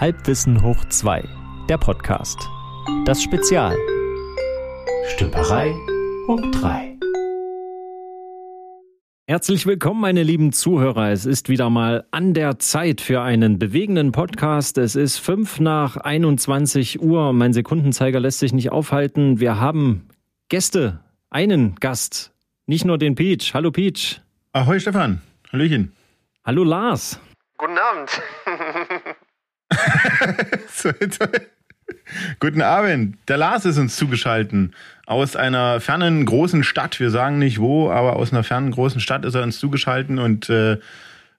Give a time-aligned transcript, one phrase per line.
[0.00, 1.22] Halbwissen hoch 2,
[1.68, 2.48] der Podcast.
[3.04, 3.76] Das Spezial.
[5.08, 5.74] Stümperei
[6.26, 6.96] hoch 3.
[9.26, 11.10] Herzlich willkommen, meine lieben Zuhörer.
[11.10, 14.78] Es ist wieder mal an der Zeit für einen bewegenden Podcast.
[14.78, 17.34] Es ist fünf nach 21 Uhr.
[17.34, 19.38] Mein Sekundenzeiger lässt sich nicht aufhalten.
[19.38, 20.08] Wir haben
[20.48, 22.32] Gäste, einen Gast,
[22.64, 23.52] nicht nur den Peach.
[23.52, 24.22] Hallo Peach.
[24.54, 25.20] Ahoi Stefan.
[25.52, 25.92] Hallöchen.
[26.42, 27.20] Hallo Lars.
[27.58, 28.22] Guten Abend.
[32.40, 33.16] Guten Abend.
[33.28, 34.72] Der Lars ist uns zugeschaltet.
[35.06, 37.00] Aus einer fernen großen Stadt.
[37.00, 40.48] Wir sagen nicht wo, aber aus einer fernen großen Stadt ist er uns zugeschaltet und
[40.50, 40.78] äh,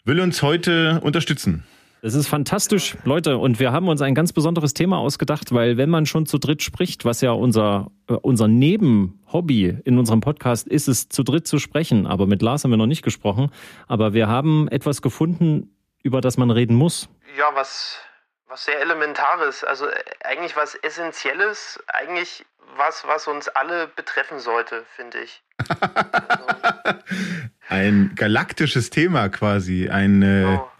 [0.05, 1.63] will uns heute unterstützen.
[2.03, 3.37] Es ist fantastisch, Leute.
[3.37, 6.63] Und wir haben uns ein ganz besonderes Thema ausgedacht, weil wenn man schon zu dritt
[6.63, 11.59] spricht, was ja unser, äh, unser Nebenhobby in unserem Podcast ist, es zu dritt zu
[11.59, 12.07] sprechen.
[12.07, 13.51] Aber mit Lars haben wir noch nicht gesprochen.
[13.87, 17.07] Aber wir haben etwas gefunden, über das man reden muss.
[17.37, 17.99] Ja, was,
[18.51, 19.63] was sehr Elementares.
[19.63, 21.81] Also äh, eigentlich was Essentielles.
[21.87, 25.43] Eigentlich was, was uns alle betreffen sollte, finde ich.
[27.67, 27.79] Also.
[27.79, 29.89] ein galaktisches Thema quasi.
[29.89, 30.21] Ein.
[30.21, 30.71] Äh, genau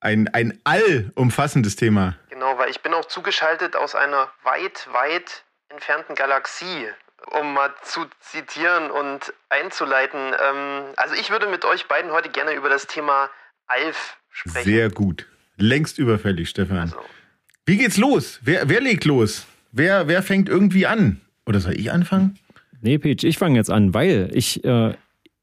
[0.00, 2.14] ein, ein allumfassendes Thema.
[2.30, 6.88] Genau, weil ich bin auch zugeschaltet aus einer weit, weit entfernten Galaxie,
[7.38, 10.34] um mal zu zitieren und einzuleiten.
[10.40, 13.28] Ähm, also ich würde mit euch beiden heute gerne über das Thema
[13.66, 14.64] Alf sprechen.
[14.64, 15.26] Sehr gut.
[15.58, 16.78] Längst überfällig, Stefan.
[16.78, 16.96] Also.
[17.66, 18.40] Wie geht's los?
[18.42, 19.46] Wer, wer legt los?
[19.72, 21.20] Wer, wer fängt irgendwie an?
[21.46, 22.38] Oder soll ich anfangen?
[22.80, 24.94] Nee, Peach, ich fange jetzt an, weil ich, äh,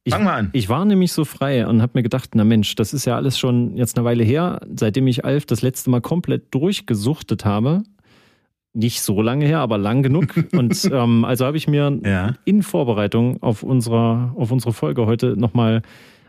[0.03, 0.49] ich, Fang mal an.
[0.53, 3.38] Ich war nämlich so frei und habe mir gedacht, na Mensch, das ist ja alles
[3.38, 7.83] schon jetzt eine Weile her, seitdem ich Alf das letzte Mal komplett durchgesuchtet habe.
[8.73, 10.35] Nicht so lange her, aber lang genug.
[10.53, 12.35] Und ähm, also habe ich mir ja.
[12.45, 15.81] in Vorbereitung auf, unserer, auf unsere Folge heute nochmal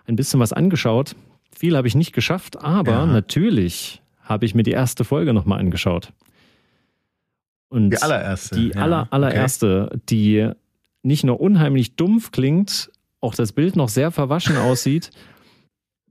[0.07, 1.15] ein bisschen was angeschaut.
[1.59, 3.07] Viel habe ich nicht geschafft, aber ja.
[3.07, 6.13] natürlich habe ich mir die erste Folge nochmal angeschaut.
[7.71, 8.57] Und die allererste.
[8.57, 10.01] Die ja, aller, allererste, okay.
[10.11, 10.51] die
[11.03, 12.91] nicht nur unheimlich dumpf klingt,
[13.21, 15.11] auch das Bild noch sehr verwaschen aussieht.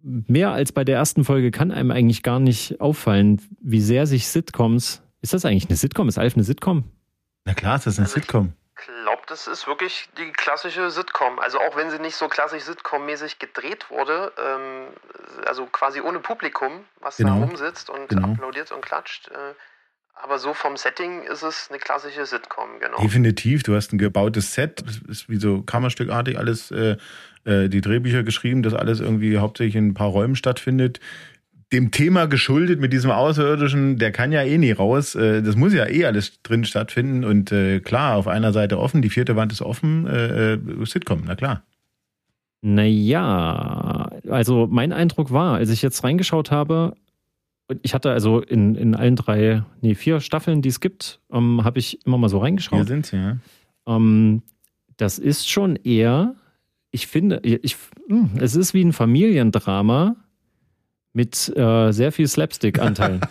[0.01, 4.27] Mehr als bei der ersten Folge kann einem eigentlich gar nicht auffallen, wie sehr sich
[4.27, 5.03] Sitcoms.
[5.21, 6.07] Ist das eigentlich eine Sitcom?
[6.07, 6.85] Ist Alf eine Sitcom?
[7.45, 8.53] Na klar, ist das eine Sitcom.
[8.77, 11.39] Ich glaube, das ist wirklich die klassische Sitcom.
[11.39, 14.87] Also auch wenn sie nicht so klassisch Sitcom-mäßig gedreht wurde, ähm,
[15.45, 17.39] also quasi ohne Publikum, was genau.
[17.39, 18.33] da rumsitzt und genau.
[18.33, 19.29] applaudiert und klatscht.
[19.29, 19.53] Äh,
[20.21, 22.97] aber so vom Setting ist es eine klassische Sitcom, genau.
[23.01, 23.63] Definitiv.
[23.63, 24.81] Du hast ein gebautes Set.
[24.85, 26.97] Das ist wie so Kammerstückartig alles, äh,
[27.45, 30.99] äh, die Drehbücher geschrieben, dass alles irgendwie hauptsächlich in ein paar Räumen stattfindet.
[31.75, 35.13] Dem Thema geschuldet mit diesem Außerirdischen, der kann ja eh nie raus.
[35.13, 37.25] Äh, das muss ja eh alles drin stattfinden.
[37.25, 41.23] Und äh, klar, auf einer Seite offen, die vierte Wand ist offen, äh, äh Sitcom,
[41.25, 41.63] na klar.
[42.61, 46.95] Naja, also mein Eindruck war, als ich jetzt reingeschaut habe,
[47.81, 51.79] ich hatte also in, in allen drei, nee, vier Staffeln, die es gibt, ähm, habe
[51.79, 52.79] ich immer mal so reingeschaut.
[52.79, 53.37] Hier sind sie, ja.
[53.85, 54.43] Ähm,
[54.95, 56.35] das ist schon eher,
[56.91, 57.75] ich finde, ich,
[58.07, 60.15] hm, es ist wie ein Familiendrama
[61.15, 63.21] mit äh, sehr viel Slapstick-Anteilen.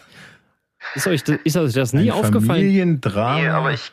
[0.95, 2.47] ist, euch, ist euch das nie ein aufgefallen?
[2.47, 3.41] Familiendrama.
[3.41, 3.93] Nee, aber ich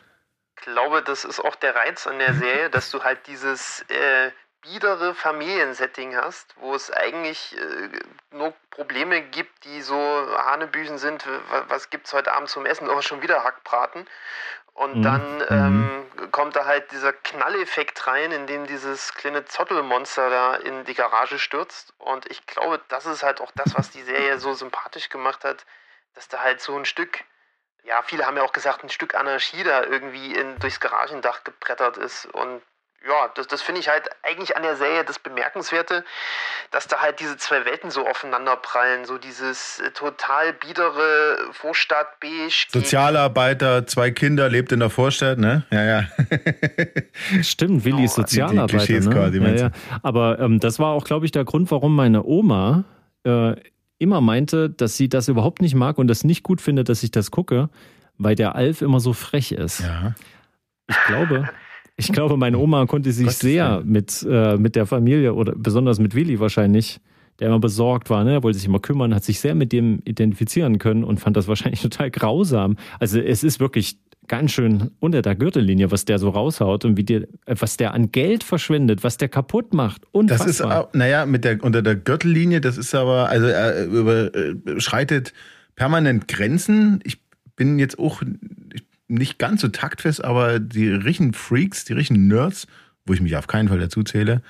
[0.56, 4.30] glaube, das ist auch der Reiz an der Serie, dass du halt dieses äh,
[4.62, 11.26] biedere Familiensetting hast, wo es eigentlich äh, nur Probleme gibt, die so Hanebüchen sind,
[11.68, 12.88] was gibt es heute Abend zum Essen?
[12.88, 14.06] Oh, schon wieder Hackbraten.
[14.74, 15.02] Und mhm.
[15.02, 15.46] dann mhm.
[15.50, 20.94] ähm, kommt da halt dieser Knalleffekt rein, in dem dieses kleine Zottelmonster da in die
[20.94, 21.94] Garage stürzt.
[21.98, 25.66] Und ich glaube, das ist halt auch das, was die Serie so sympathisch gemacht hat,
[26.14, 27.24] dass da halt so ein Stück,
[27.84, 31.98] ja, viele haben ja auch gesagt, ein Stück Anarchie da irgendwie in, durchs Garagendach gebrettert
[31.98, 32.26] ist.
[32.26, 32.62] Und
[33.06, 36.04] ja, das, das finde ich halt eigentlich an der Serie das Bemerkenswerte,
[36.70, 39.04] dass da halt diese zwei Welten so aufeinanderprallen.
[39.04, 42.66] So dieses äh, total biedere Vorstadt-Beige.
[42.68, 45.64] Sozialarbeiter, zwei Kinder, lebt in der Vorstadt, ne?
[45.70, 46.08] Ja, ja.
[47.42, 48.86] Stimmt, Willi ist Sozialarbeiter.
[48.86, 49.14] Die, die ne?
[49.14, 49.70] quasi, ja, ja.
[50.02, 52.84] Aber ähm, das war auch, glaube ich, der Grund, warum meine Oma
[53.24, 53.54] äh,
[53.98, 57.10] immer meinte, dass sie das überhaupt nicht mag und das nicht gut findet, dass ich
[57.10, 57.68] das gucke,
[58.18, 59.80] weil der Alf immer so frech ist.
[59.80, 60.14] Ja.
[60.88, 61.48] Ich glaube.
[61.96, 65.98] Ich glaube, meine Oma konnte sich Gott sehr mit, äh, mit der Familie oder besonders
[65.98, 67.00] mit Willi wahrscheinlich,
[67.38, 68.42] der immer besorgt war, ne?
[68.42, 71.82] wollte sich immer kümmern, hat sich sehr mit dem identifizieren können und fand das wahrscheinlich
[71.82, 72.76] total grausam.
[72.98, 73.98] Also es ist wirklich
[74.28, 78.12] ganz schön unter der Gürtellinie, was der so raushaut und wie der, was der an
[78.12, 80.02] Geld verschwendet, was der kaputt macht.
[80.12, 80.68] Unfassbar.
[80.68, 85.32] Das ist, naja, mit der, unter der Gürtellinie, das ist aber, also er überschreitet
[85.74, 87.00] permanent Grenzen.
[87.04, 87.20] Ich
[87.56, 88.22] bin jetzt auch,
[89.12, 92.66] nicht ganz so taktfest, aber die richtigen Freaks, die richtigen Nerds,
[93.06, 94.42] wo ich mich auf keinen Fall dazu zähle,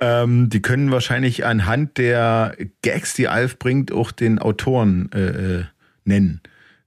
[0.00, 5.64] ähm, die können wahrscheinlich anhand der Gags, die Alf bringt, auch den Autoren äh, äh
[6.04, 6.40] nennen.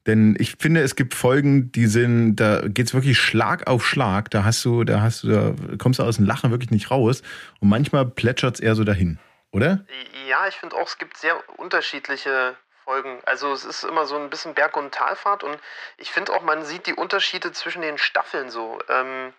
[0.07, 4.31] Denn ich finde, es gibt Folgen, die sind, da geht's wirklich Schlag auf Schlag.
[4.31, 7.21] Da hast du, da hast du, da kommst du aus dem Lachen wirklich nicht raus.
[7.59, 9.19] Und manchmal plätschert's eher so dahin,
[9.51, 9.85] oder?
[10.27, 12.55] Ja, ich finde auch, es gibt sehr unterschiedliche
[12.91, 13.21] Folgen.
[13.25, 15.57] Also es ist immer so ein bisschen Berg- und Talfahrt und
[15.95, 18.79] ich finde auch, man sieht die Unterschiede zwischen den Staffeln so.
[18.89, 19.33] Ähm,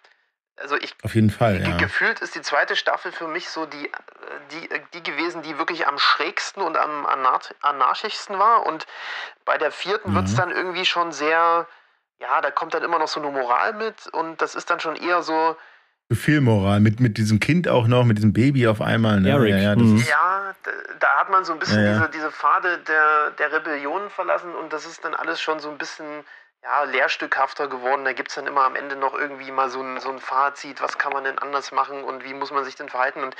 [0.57, 1.77] also ich Auf jeden Fall, ja.
[1.77, 3.91] gefühlt ist die zweite Staffel für mich so die,
[4.53, 8.65] die, die gewesen, die wirklich am schrägsten und am anar- anarchischsten war.
[8.65, 8.87] Und
[9.45, 10.17] bei der vierten Mhm.
[10.37, 11.67] dann irgendwie schon sehr,
[12.21, 14.97] ja, da kommt dann immer noch so eine Moral mit und das ist dann schon
[14.97, 15.57] eher so,
[16.13, 16.81] Zu viel Moral.
[16.81, 19.21] Mit, mit diesem Kind auch noch, mit diesem Baby auf einmal.
[19.21, 19.31] Ne?
[19.31, 19.97] Eric, Ja, ja, das mhm.
[19.97, 20.71] ist, Ja, da,
[21.01, 21.99] da hat man so ein bisschen Ja, ja.
[21.99, 25.79] Diese, diese Pfade der, der Rebellion verlassen und das ist dann alles schon so ein
[25.79, 26.05] bisschen
[26.63, 28.05] ja, lehrstückhafter geworden.
[28.05, 30.83] Da gibt es dann immer am Ende noch irgendwie mal so ein, so ein Fazit,
[30.83, 33.23] was kann man denn anders machen und wie muss man sich denn verhalten.
[33.23, 33.35] Und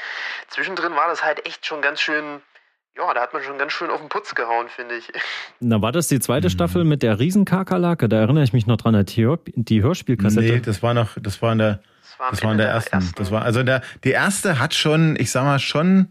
[0.49, 2.41] zwischendrin war das halt echt schon ganz schön,
[2.97, 5.13] ja, da hat man schon ganz schön auf den Putz gehauen, finde ich.
[5.61, 6.53] Na, war das die zweite Mhm.
[6.53, 8.09] Staffel mit der Riesenkakerlake?
[8.09, 10.55] Da erinnere ich mich noch dran, die, Hör die Hörspielkassette.
[10.55, 11.81] nee, das war noch, das war in der,
[12.23, 13.13] war, am das war in Ende der ersten.
[13.17, 16.09] Das war, also der, die erste hat schon, ich sag mal, schon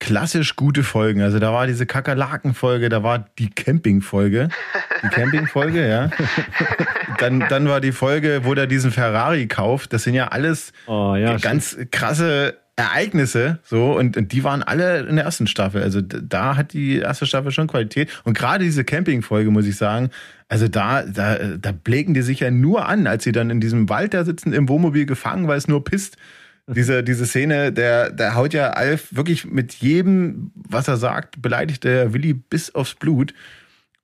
[0.00, 1.22] klassisch gute Folgen.
[1.22, 4.48] Also da war diese Kakerlaken-Folge, da war die Camping-Folge.
[5.02, 6.10] Die Camping-Folge, ja.
[7.18, 9.92] Dann, dann war die Folge, wo der diesen Ferrari kauft.
[9.92, 15.00] Das sind ja alles Oh ja, ganz krasse Ereignisse, so, und, und die waren alle
[15.00, 15.82] in der ersten Staffel.
[15.82, 18.10] Also da hat die erste Staffel schon Qualität.
[18.24, 20.10] Und gerade diese Camping-Folge, muss ich sagen,
[20.48, 23.88] also da, da, da bläken die sich ja nur an, als sie dann in diesem
[23.88, 26.16] Wald da sitzen, im Wohnmobil gefangen, weil es nur pisst.
[26.68, 31.84] Diese, diese Szene, der, der haut ja Alf wirklich mit jedem, was er sagt, beleidigt
[31.84, 33.34] der Willi bis aufs Blut.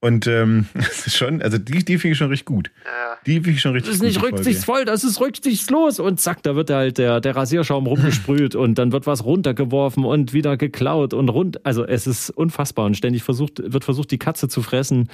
[0.01, 2.71] Und ähm, das ist schon, also die, die finde ich schon richtig gut.
[2.85, 3.17] Ja.
[3.25, 4.07] Die finde ich schon richtig Das ist gut.
[4.07, 4.37] nicht Folge.
[4.37, 5.99] rücksichtsvoll, das ist rücksichtslos.
[5.99, 10.33] Und zack, da wird halt der, der Rasierschaum rumgesprüht und dann wird was runtergeworfen und
[10.33, 11.65] wieder geklaut und rund.
[11.65, 15.09] Also es ist unfassbar und ständig versucht, wird versucht, die Katze zu fressen.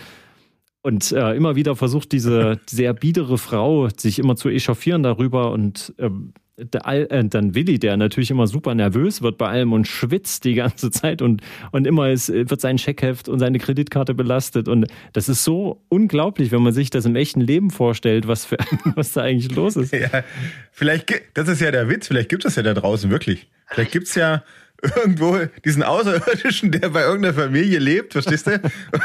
[0.81, 5.95] Und äh, immer wieder versucht diese sehr biedere Frau sich immer zu echauffieren darüber und
[5.97, 10.53] ähm, äh, dann Willi, der natürlich immer super nervös wird bei allem und schwitzt die
[10.53, 11.41] ganze Zeit und,
[11.71, 14.69] und immer ist, wird sein Scheckheft und seine Kreditkarte belastet.
[14.69, 18.57] Und das ist so unglaublich, wenn man sich das im echten Leben vorstellt, was, für,
[18.95, 19.91] was da eigentlich los ist.
[19.93, 20.23] Ja,
[20.71, 23.47] vielleicht, das ist ja der Witz, vielleicht gibt es ja da draußen wirklich.
[23.67, 24.43] Vielleicht gibt es ja
[24.81, 28.53] irgendwo diesen Außerirdischen, der bei irgendeiner Familie lebt, verstehst du?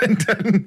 [0.05, 0.67] Und dann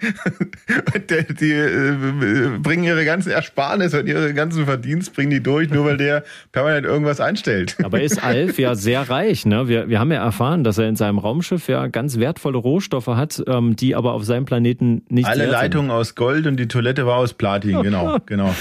[0.94, 5.70] und der, die äh, bringen ihre ganzen Ersparnisse und ihre ganzen Verdienst, bringen die durch,
[5.70, 7.76] nur weil der permanent irgendwas einstellt.
[7.84, 9.46] Aber ist Alf ja sehr reich.
[9.46, 9.68] Ne?
[9.68, 13.44] Wir, wir haben ja erfahren, dass er in seinem Raumschiff ja ganz wertvolle Rohstoffe hat,
[13.48, 15.60] ähm, die aber auf seinem Planeten nicht Alle wert sind.
[15.60, 18.54] Leitungen aus Gold und die Toilette war aus Platin, genau, genau.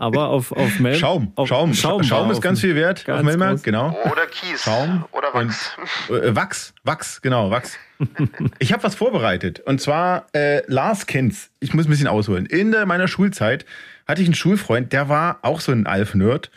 [0.00, 3.36] Aber auf, auf Mel Schaum, auf, Schaum, Schaum, war ist ganz viel wert ganz auf
[3.36, 3.62] groß.
[3.62, 3.94] genau.
[4.10, 4.62] Oder Kies.
[4.62, 5.72] Schaum Oder Wachs.
[6.08, 7.76] Äh, Wachs, Wachs, genau, Wachs.
[8.58, 9.60] Ich habe was vorbereitet.
[9.60, 11.50] Und zwar, äh, Lars kennt's.
[11.60, 12.46] Ich muss ein bisschen ausholen.
[12.46, 13.66] In der, meiner Schulzeit
[14.08, 16.50] hatte ich einen Schulfreund, der war auch so ein Alf-Nerd.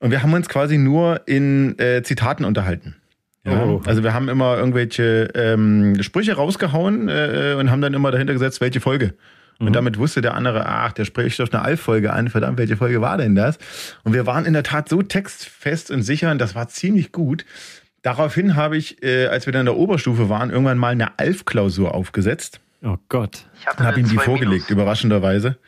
[0.00, 2.96] Und wir haben uns quasi nur in äh, Zitaten unterhalten.
[3.44, 3.82] Ja, Oh.
[3.84, 8.62] Also wir haben immer irgendwelche ähm, Sprüche rausgehauen äh, und haben dann immer dahinter gesetzt,
[8.62, 9.12] welche Folge.
[9.60, 12.28] Und damit wusste der andere, ach, der spricht doch eine Alf-Folge an.
[12.28, 13.58] Verdammt, welche Folge war denn das?
[14.04, 17.44] Und wir waren in der Tat so textfest und sicher und das war ziemlich gut.
[18.02, 21.92] Daraufhin habe ich, äh, als wir dann in der Oberstufe waren, irgendwann mal eine Alf-Klausur
[21.94, 23.46] aufgesetzt Oh Gott.
[23.58, 24.70] Ich habe eine ihm die 2 vorgelegt, Minus.
[24.70, 25.58] überraschenderweise.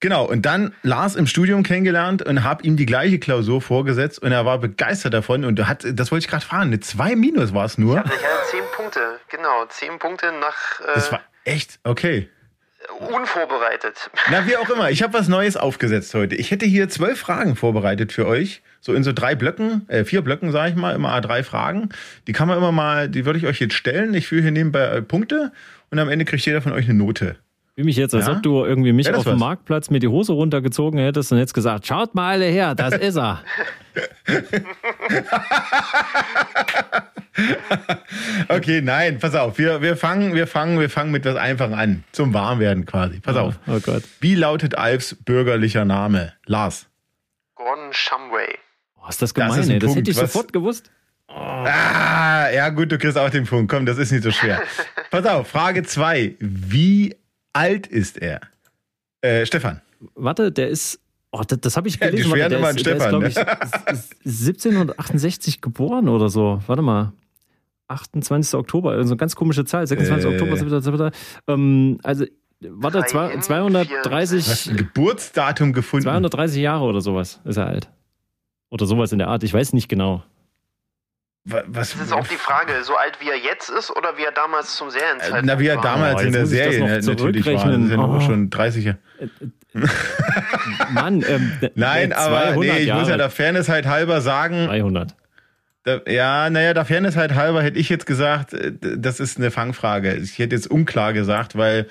[0.00, 4.30] Genau, und dann Lars im Studium kennengelernt und habe ihm die gleiche Klausur vorgesetzt und
[4.30, 7.64] er war begeistert davon und hat, das wollte ich gerade fragen, eine 2 Minus war
[7.64, 7.98] es nur.
[7.98, 9.66] Also ich hatte 10 Punkte, genau.
[9.68, 12.28] 10 Punkte nach äh, Das war echt, okay.
[12.98, 14.10] Unvorbereitet.
[14.30, 16.34] Na, wie auch immer, ich habe was Neues aufgesetzt heute.
[16.36, 18.62] Ich hätte hier zwölf Fragen vorbereitet für euch.
[18.80, 21.88] So in so drei Blöcken, äh, vier Blöcken, sage ich mal, immer drei Fragen.
[22.26, 24.14] Die kann man immer mal, die würde ich euch jetzt stellen.
[24.14, 25.52] Ich führe hier nebenbei äh, Punkte
[25.90, 27.36] und am Ende kriegt jeder von euch eine Note.
[27.76, 28.32] Wie mich jetzt, als Ja?
[28.32, 29.38] ob du irgendwie mich Ja, auf dem.
[29.38, 33.16] Marktplatz mir die Hose runtergezogen hättest und jetzt gesagt, schaut mal alle her, das ist
[33.16, 33.42] er.
[38.48, 39.58] Okay, nein, pass auf.
[39.58, 42.04] Wir, wir, fangen, wir, fangen, wir fangen mit was Einfachem an.
[42.12, 43.20] Zum Warmwerden quasi.
[43.20, 43.58] Pass auf.
[43.66, 44.02] Oh Gott.
[44.20, 46.32] Wie lautet Alfs bürgerlicher Name?
[46.46, 46.86] Lars.
[47.54, 48.56] Gordon Shumway.
[48.96, 49.78] Oh, ist das Das gemein, ist ein ey.
[49.78, 50.90] Das Punkt, hätte ich was- sofort gewusst.
[51.30, 53.70] Ah, ja gut, du kriegst auch den Punkt.
[53.70, 54.62] Komm, das ist nicht so schwer.
[55.10, 56.34] Pass auf, Frage zwei.
[56.40, 57.14] Wie
[57.52, 58.40] alt ist er?
[59.20, 59.82] Äh, Stefan.
[60.14, 61.00] Warte, der ist.
[61.30, 62.30] Oh, das, das habe ich Ja, die gelesen.
[62.30, 62.84] Warte, schweren der immer ist, an
[63.20, 64.32] der ist, Stefan, glaube ich, ne?
[64.32, 66.62] s- 1768 geboren oder so.
[66.66, 67.12] Warte mal.
[67.88, 68.54] 28.
[68.54, 69.86] Oktober, also eine ganz komische Zahl.
[69.86, 70.30] 26.
[70.30, 70.34] Äh.
[70.34, 70.70] Oktober, 7.
[70.80, 71.10] September.
[71.46, 72.24] Ähm, also,
[72.60, 76.04] warte, zwei, Drei hin, 230, Du hast ein Geburtsdatum gefunden.
[76.04, 77.88] 230 Jahre oder sowas ist er alt.
[78.70, 79.42] Oder sowas in der Art.
[79.44, 80.22] Ich weiß nicht genau.
[81.44, 84.32] was, Das ist auch die Frage, so alt wie er jetzt ist oder wie er
[84.32, 85.82] damals zum Serienzeitpunkt Na, wie er war.
[85.82, 87.54] damals Oh, in der muss ich das Serie noch ne- natürlich war.
[87.78, 88.20] Das ja Oh.
[88.20, 88.98] schon 30 Jahre.
[90.90, 95.14] Mann, ähm, Nein, aber 200 nee, ich muss ja der Fairness halt halber sagen, 300.
[96.04, 99.50] da, ja, naja, der Fairness halt halber hätte ich jetzt gesagt, äh, das ist eine
[99.50, 100.14] Fangfrage.
[100.16, 101.86] Ich hätte jetzt unklar gesagt, weil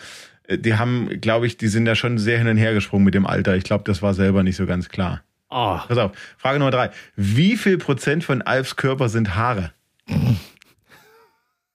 [0.47, 3.13] äh, die haben, glaube ich, die sind da schon sehr hin und her gesprungen mit
[3.15, 3.55] dem Alter.
[3.55, 5.21] Ich glaube, das war selber nicht so ganz klar.
[5.49, 6.89] Oh, Pass auf, Frage Nummer drei.
[7.15, 9.71] Wie viel Prozent von Alfs Körper sind Haare?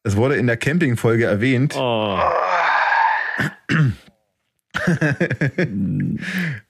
[0.02, 1.74] Es wurde in der Campingfolge erwähnt.
[1.76, 2.18] oh.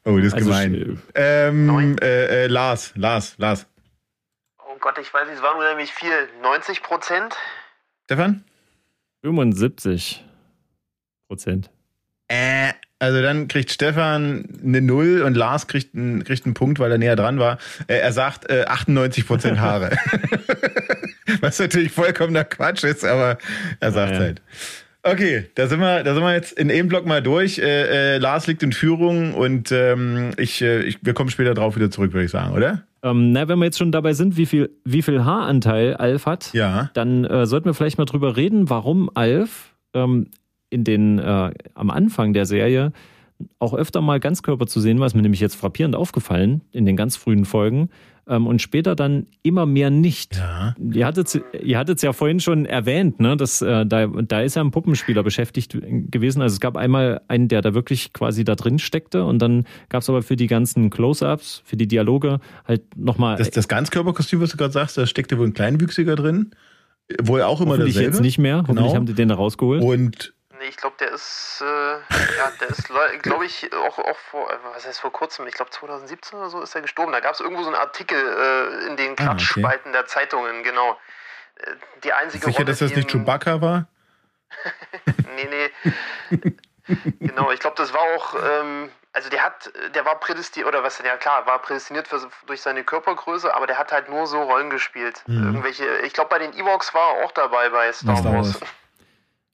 [0.05, 1.01] Oh, das ist Also, gemein.
[1.15, 3.67] Ähm, äh, äh, Lars, Lars, Lars.
[4.83, 6.11] Gott, ich weiß nicht, es war nur nämlich viel.
[6.43, 7.35] 90 Prozent?
[8.05, 8.45] Stefan?
[9.25, 10.25] 75
[11.29, 11.71] Prozent.
[12.29, 16.91] Äh, also dann kriegt Stefan eine Null und Lars kriegt einen, kriegt einen Punkt, weil
[16.93, 17.59] er näher dran war.
[17.87, 19.97] Äh, er sagt äh, 98% Haare.
[21.41, 23.39] Was natürlich vollkommener Quatsch ist, aber
[23.81, 24.19] er sagt Ja.
[24.19, 24.43] halt.
[25.05, 27.59] Okay, da sind wir, da sind wir jetzt in einem Block mal durch.
[27.59, 31.75] Äh, äh, Lars liegt in Führung und ähm, ich, äh, ich, wir kommen später drauf
[31.75, 32.85] wieder zurück, würde ich sagen, oder?
[33.03, 36.53] Ähm, na, wenn wir jetzt schon dabei sind, wie viel, wie viel Haaranteil Alf hat,
[36.53, 36.91] Ja.
[36.95, 40.29] dann äh, sollten wir vielleicht mal drüber reden, warum Alf ähm,
[40.71, 42.93] in den, äh, am Anfang der Serie
[43.59, 46.97] auch öfter mal Ganzkörper zu sehen war, ist mir nämlich jetzt frappierend aufgefallen in den
[46.97, 47.89] ganz frühen Folgen
[48.29, 50.37] ähm, und später dann immer mehr nicht.
[50.37, 50.75] Ja.
[50.93, 54.71] Ihr hattet ihr ja vorhin schon erwähnt, ne, dass äh, da, da ist ja ein
[54.71, 55.77] Puppenspieler beschäftigt
[56.11, 56.43] gewesen.
[56.43, 60.03] Also es gab einmal einen, der da wirklich quasi da drin steckte und dann gab
[60.03, 64.51] es aber für die ganzen Close-ups, für die Dialoge halt nochmal Das, das Ganzkörperkostüm, was
[64.51, 66.53] du gerade sagst, da steckte wohl ein Kleinwüchsiger drin.
[67.21, 68.01] Wohl auch immer dasselbe.
[68.01, 68.59] jetzt nicht mehr.
[68.59, 68.95] Hoffentlich Genau.
[68.95, 69.83] haben die den da rausgeholt.
[69.83, 70.33] Und
[70.63, 72.89] Nee, ich glaube, der ist, äh, ja, der ist,
[73.23, 76.63] glaube ich, auch, auch vor, äh, was heißt vor kurzem, ich glaube 2017 oder so
[76.63, 77.11] ist er gestorben.
[77.11, 79.23] Da gab es irgendwo so einen Artikel äh, in den Ah, okay.
[79.25, 80.97] Klatschspalten der Zeitungen, genau.
[81.57, 81.73] Äh,
[82.05, 83.87] Die einzige sicher, Rolle, dass das nicht Chewbacca war?
[85.35, 86.53] Nee, nee.
[87.19, 90.99] genau, ich glaube, das war auch, ähm, also der hat, der war prädestiniert, oder was,
[90.99, 94.71] ja klar, war prädestiniert für, durch seine Körpergröße, aber der hat halt nur so Rollen
[94.71, 95.25] gespielt.
[95.27, 95.47] Mhm.
[95.47, 98.61] Irgendwelche, ich glaube, bei den Ewoks war er auch dabei bei Star, Star Wars.
[98.61, 98.71] Wars.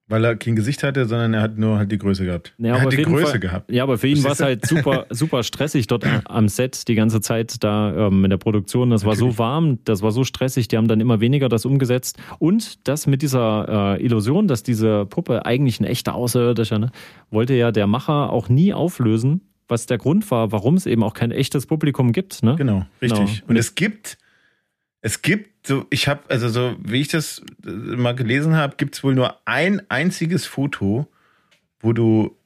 [0.08, 2.54] Weil er kein Gesicht hatte, sondern er hat nur halt die Größe gehabt.
[2.56, 3.70] Ja, er aber hat die Größe Fall, gehabt.
[3.70, 7.20] Ja, aber für ihn war es halt super, super stressig dort am Set die ganze
[7.20, 8.88] Zeit da ähm, in der Produktion.
[8.88, 9.34] Das war Natürlich.
[9.34, 12.18] so warm, das war so stressig, die haben dann immer weniger das umgesetzt.
[12.38, 16.90] Und das mit dieser äh, Illusion, dass diese Puppe eigentlich ein echter Außerirdischer, ne,
[17.30, 21.12] wollte ja der Macher auch nie auflösen, was der Grund war, warum es eben auch
[21.12, 22.42] kein echtes Publikum gibt.
[22.42, 22.56] Ne?
[22.56, 23.40] Genau, richtig.
[23.40, 23.50] Genau.
[23.50, 24.16] Und es gibt,
[25.02, 28.94] es gibt so, ich habe, also so, wie ich das äh, mal gelesen habe, gibt
[28.96, 31.06] es wohl nur ein einziges Foto,
[31.80, 32.36] wo du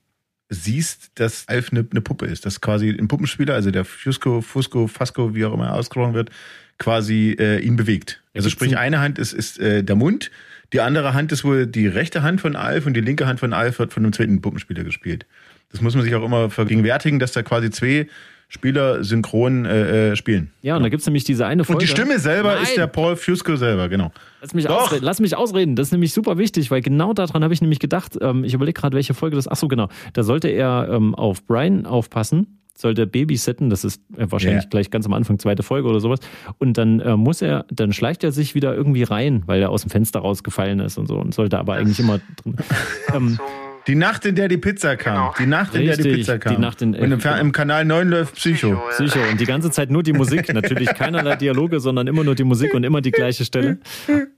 [0.50, 2.44] siehst, dass Alf eine, eine Puppe ist.
[2.44, 6.30] Das quasi ein Puppenspieler, also der Fusco, Fusco, Fasco, wie auch immer er ausgesprochen wird,
[6.78, 8.22] quasi äh, ihn bewegt.
[8.34, 10.30] Also sprich, ein- eine Hand ist, ist äh, der Mund,
[10.74, 13.52] die andere Hand ist wohl die rechte Hand von Alf und die linke Hand von
[13.52, 15.26] Alf wird von einem zweiten Puppenspieler gespielt.
[15.70, 18.08] Das muss man sich auch immer vergegenwärtigen, dass da quasi zwei
[18.54, 20.50] Spieler synchron äh, äh, spielen.
[20.60, 21.78] Ja, und da gibt's nämlich diese eine Folge.
[21.78, 22.64] Und die Stimme selber Nein.
[22.64, 24.12] ist der Paul Fusco selber, genau.
[24.42, 24.82] Lass mich, Doch.
[24.82, 25.74] ausreden, lass mich ausreden.
[25.74, 28.18] Das ist nämlich super wichtig, weil genau daran habe ich nämlich gedacht.
[28.20, 29.48] Ähm, ich überlege gerade, welche Folge das.
[29.48, 29.88] Ach so, genau.
[30.12, 33.70] Da sollte er ähm, auf Brian aufpassen, sollte babysitten.
[33.70, 34.68] Das ist äh, wahrscheinlich Ja.
[34.68, 36.18] gleich ganz am Anfang zweite Folge oder sowas.
[36.58, 39.80] Und dann äh, muss er, dann schleicht er sich wieder irgendwie rein, weil er aus
[39.80, 42.56] dem Fenster rausgefallen ist und so und sollte aber eigentlich immer drin.
[43.14, 43.38] Ähm,
[43.88, 45.14] Die Nacht, in der die Pizza kam.
[45.14, 45.34] Genau.
[45.38, 46.54] Die Nacht, in der die Richtig, Pizza kam.
[46.54, 48.68] die Nacht in- Und im, Fer- im Kanal 9 läuft Psycho.
[48.74, 48.80] ja.
[48.92, 49.20] Sicher.
[49.30, 50.52] Und die ganze Zeit nur die Musik.
[50.54, 53.78] Natürlich keinerlei Dialoge, sondern immer nur die Musik und immer die gleiche Stelle.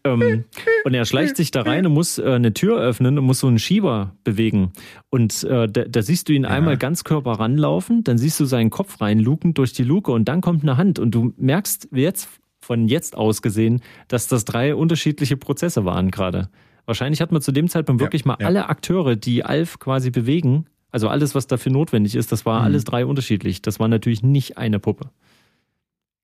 [0.05, 0.45] Ähm,
[0.85, 3.47] und er schleicht sich da rein und muss äh, eine Tür öffnen und muss so
[3.47, 4.73] einen Schieber bewegen.
[5.11, 8.71] Und äh, da, da siehst du ihn einmal ganz Körper ranlaufen, dann siehst du seinen
[8.71, 10.99] Kopf reinluken durch die Luke und dann kommt eine Hand.
[10.99, 12.29] Und du merkst jetzt,
[12.61, 16.49] von jetzt aus gesehen, dass das drei unterschiedliche Prozesse waren gerade.
[16.87, 18.47] Wahrscheinlich hat man zu dem Zeitpunkt Ja, wirklich mal ja.
[18.47, 22.65] alle Akteure, die Alf quasi bewegen, also alles, was dafür notwendig ist, das war Mhm.
[22.67, 23.63] alles drei unterschiedlich.
[23.63, 25.11] Das war natürlich nicht eine Puppe.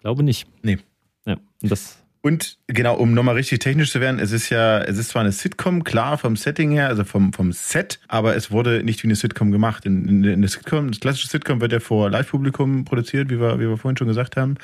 [0.01, 0.47] Glaube nicht.
[0.63, 0.79] Nee.
[1.27, 4.99] Ja, und das, Und genau, um nochmal richtig technisch zu werden, es ist ja, es
[4.99, 8.83] ist zwar eine Sitcom, klar vom Setting her, also vom, vom Set, aber es wurde
[8.85, 9.87] nicht wie eine Sitcom gemacht.
[9.87, 13.59] In, in, in der Sitcom, das klassische Sitcom wird ja vor Live-Publikum produziert, wie wir,
[13.59, 14.57] wie wir vorhin schon gesagt haben.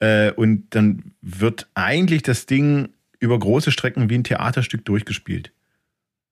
[0.00, 2.88] Äh, und dann wird eigentlich das Ding
[3.18, 5.52] über große Strecken wie ein Theaterstück durchgespielt.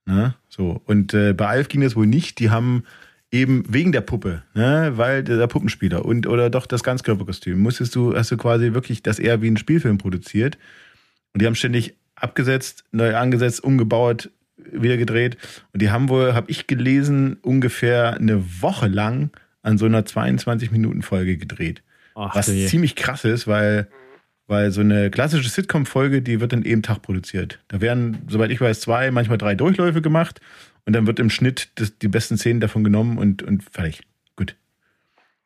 [0.07, 0.35] Ne?
[0.49, 0.83] So.
[0.85, 2.39] Und äh, bei Alf ging das wohl nicht.
[2.39, 2.85] Die haben
[3.31, 7.97] eben wegen der Puppe, ne, weil der, der Puppenspieler und oder doch das Ganzkörperkostüm, musstest
[7.97, 10.57] du, hast du quasi wirklich das eher wie ein Spielfilm produziert.
[11.33, 15.37] Und die haben ständig abgesetzt, neu angesetzt, umgebaut, wieder gedreht.
[15.73, 19.31] Und die haben wohl, habe ich gelesen, ungefähr eine Woche lang
[19.63, 21.83] an so einer 22-Minuten-Folge gedreht.
[22.15, 23.89] ach, Was ziemlich krass ist, weil
[24.47, 27.61] Weil so eine klassische Sitcom-Folge, die wird in einem Tag produziert.
[27.69, 30.41] Da werden, soweit ich weiß, zwei, manchmal drei Durchläufe gemacht
[30.85, 34.03] und dann wird im Schnitt das, die besten Szenen davon genommen und, und fertig.
[34.37, 34.57] Gut.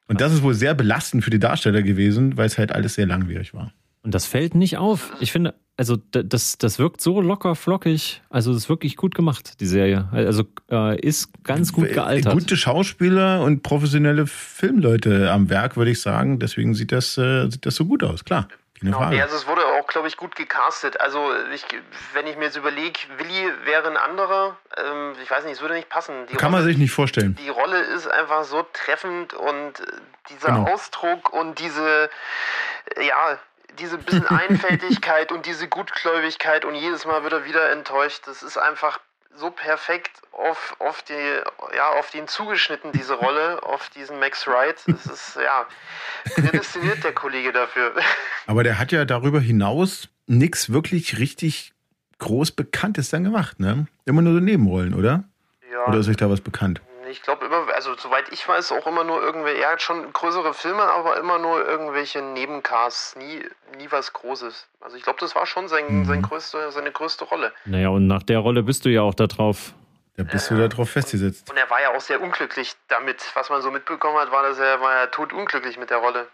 [0.09, 3.07] Und das ist wohl sehr belastend für die Darsteller gewesen, weil es halt alles sehr
[3.07, 3.73] langwierig war.
[4.03, 5.13] Und das fällt nicht auf.
[5.21, 8.23] Ich finde, also das, das wirkt so locker flockig.
[8.31, 10.09] Also das ist wirklich gut gemacht, die Serie.
[10.13, 12.33] Also äh, ist ganz gut gealtert.
[12.33, 16.39] Gute Schauspieler und professionelle Filmleute am Werk, würde ich sagen.
[16.39, 18.49] Deswegen sieht das, äh, sieht das so gut aus, klar.
[18.81, 19.23] Genau, Frage.
[19.23, 21.01] also es wurde auch, glaube ich, gut gecastet.
[21.01, 21.65] Also ich,
[22.13, 25.75] wenn ich mir jetzt überlege, Willi wäre ein anderer, ähm, ich weiß nicht, es würde
[25.75, 26.27] nicht passen.
[26.27, 27.37] Die Kann man Rolle, sich nicht vorstellen.
[27.37, 29.85] die Rolle ist einfach so treffend und äh,
[30.31, 30.71] dieser Genau.
[30.73, 32.11] Ausdruck und diese,
[33.01, 33.39] ja,
[33.79, 38.23] diese bisschen Einfältigkeit und diese Gutgläubigkeit und jedes Mal wird er wieder enttäuscht.
[38.27, 38.99] Das ist einfach
[39.39, 41.15] so perfekt auf, auf, die,
[41.77, 44.77] ja, auf den zugeschnitten, diese Rolle, auf diesen Max Wright.
[44.87, 45.67] Das ist, ja,
[46.35, 47.95] prädestiniert der Kollege dafür.
[48.47, 51.73] Aber der hat ja darüber hinaus nichts wirklich richtig
[52.19, 53.87] groß Bekanntes dann gemacht, ne?
[54.05, 55.25] Immer nur so Nebenrollen, oder?
[55.71, 56.81] Ja, Oder ist euch da was bekannt?
[57.11, 60.53] ich glaube immer, also soweit ich weiß, auch immer nur irgendwelche, er hat schon größere
[60.53, 63.45] Filme, aber immer nur irgendwelche Nebencasts, nie,
[63.77, 64.67] nie was Großes.
[64.81, 67.53] Also ich glaube, das war schon sein, sein größte, seine größte Rolle.
[67.67, 69.75] Naja, und nach der Rolle bist du ja auch da drauf.
[70.17, 71.49] Da bist du da drauf festgesetzt.
[71.49, 73.23] Und er war ja auch sehr unglücklich damit.
[73.35, 76.27] Was man so mitbekommen hat, war, dass er war ja totunglücklich mit der Rolle.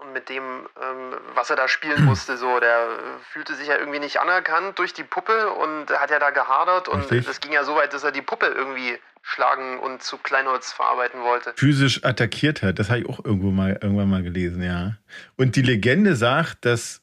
[0.00, 2.88] Und mit dem, ähm, was er da spielen musste, so, der
[3.32, 7.02] fühlte sich ja irgendwie nicht anerkannt durch die Puppe und hat ja da gehadert und
[7.02, 7.26] Richtig.
[7.26, 11.22] das ging ja so weit, dass er die Puppe irgendwie schlagen und zu Kleinholz verarbeiten
[11.22, 11.54] wollte.
[11.56, 14.96] Physisch attackiert hat, das habe ich auch irgendwo mal, irgendwann mal gelesen, ja.
[15.36, 17.00] Und die Legende sagt, dass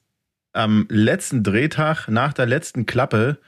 [0.54, 3.40] am letzten Drehtag, nach der letzten Klappe,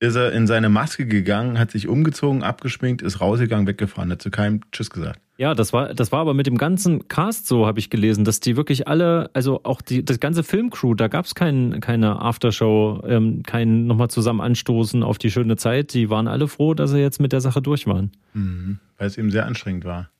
[0.00, 4.30] ist er in seine Maske gegangen, hat sich umgezogen, abgeschminkt, ist rausgegangen, weggefahren, hat zu
[4.30, 5.20] keinem Tschüss gesagt.
[5.38, 8.40] Ja, das war, das war aber mit dem ganzen Cast so, habe ich gelesen, dass
[8.40, 13.02] die wirklich alle, also auch die, das ganze Filmcrew, da gab es kein, keine Aftershow,
[13.06, 15.94] ähm, kein nochmal zusammen anstoßen auf die schöne Zeit.
[15.94, 18.12] Die waren alle froh, dass sie jetzt mit der Sache durch waren.
[18.34, 20.10] Mhm, weil es eben sehr anstrengend war.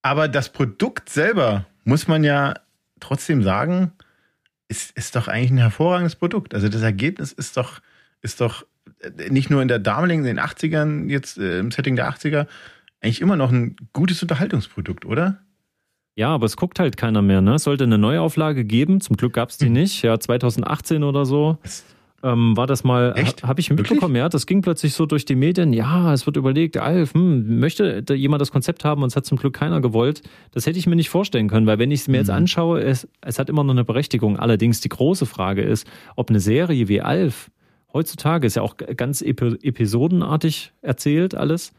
[0.00, 2.54] Aber das Produkt selber, muss man ja
[3.00, 3.92] trotzdem sagen,
[4.68, 6.54] ist, ist doch eigentlich ein hervorragendes Produkt.
[6.54, 7.80] Also das Ergebnis ist doch,
[8.22, 8.64] ist doch
[9.30, 12.46] nicht nur in der damaligen, in den 80ern, jetzt äh, im Setting der 80er,
[13.00, 15.40] eigentlich immer noch ein gutes Unterhaltungsprodukt, oder?
[16.14, 17.54] Ja, aber es guckt halt keiner mehr, ne?
[17.54, 20.02] Es sollte eine Neuauflage geben, zum Glück gab es die nicht.
[20.02, 21.58] Ja, 2018 oder so
[22.22, 23.90] ähm, war das mal, ha, habe ich Wirklich?
[23.90, 25.72] mitbekommen, ja, das ging plötzlich so durch die Medien.
[25.72, 29.26] Ja, es wird überlegt, Alf, hm, möchte da jemand das Konzept haben und es hat
[29.26, 30.22] zum Glück keiner gewollt.
[30.52, 32.34] Das hätte ich mir nicht vorstellen können, weil wenn ich es mir jetzt Mhm.
[32.34, 34.38] anschaue, es, es hat immer noch eine Berechtigung.
[34.38, 37.50] Allerdings die große Frage ist, ob eine Serie wie Alf
[37.92, 41.72] heutzutage ist ja auch ganz epi episodenartig erzählt alles.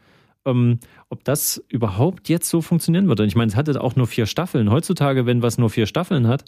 [0.46, 3.24] Ähm, ob das überhaupt jetzt so funktionieren würde.
[3.24, 4.70] Ich meine, es hatte auch nur vier Staffeln.
[4.70, 6.44] Heutzutage, wenn was nur vier Staffeln hat,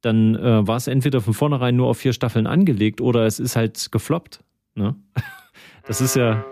[0.00, 3.56] dann äh, war es entweder von vornherein nur auf vier Staffeln angelegt oder es ist
[3.56, 4.40] halt gefloppt.
[4.74, 4.96] Ne?
[5.86, 6.44] Das ist ja.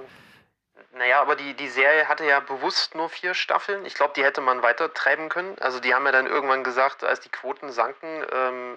[0.98, 3.84] Naja, aber die, die Serie hatte ja bewusst nur vier Staffeln.
[3.84, 5.54] Ich glaube, die hätte man weiter treiben können.
[5.60, 8.76] Also die haben ja dann irgendwann gesagt, als die Quoten sanken, ähm,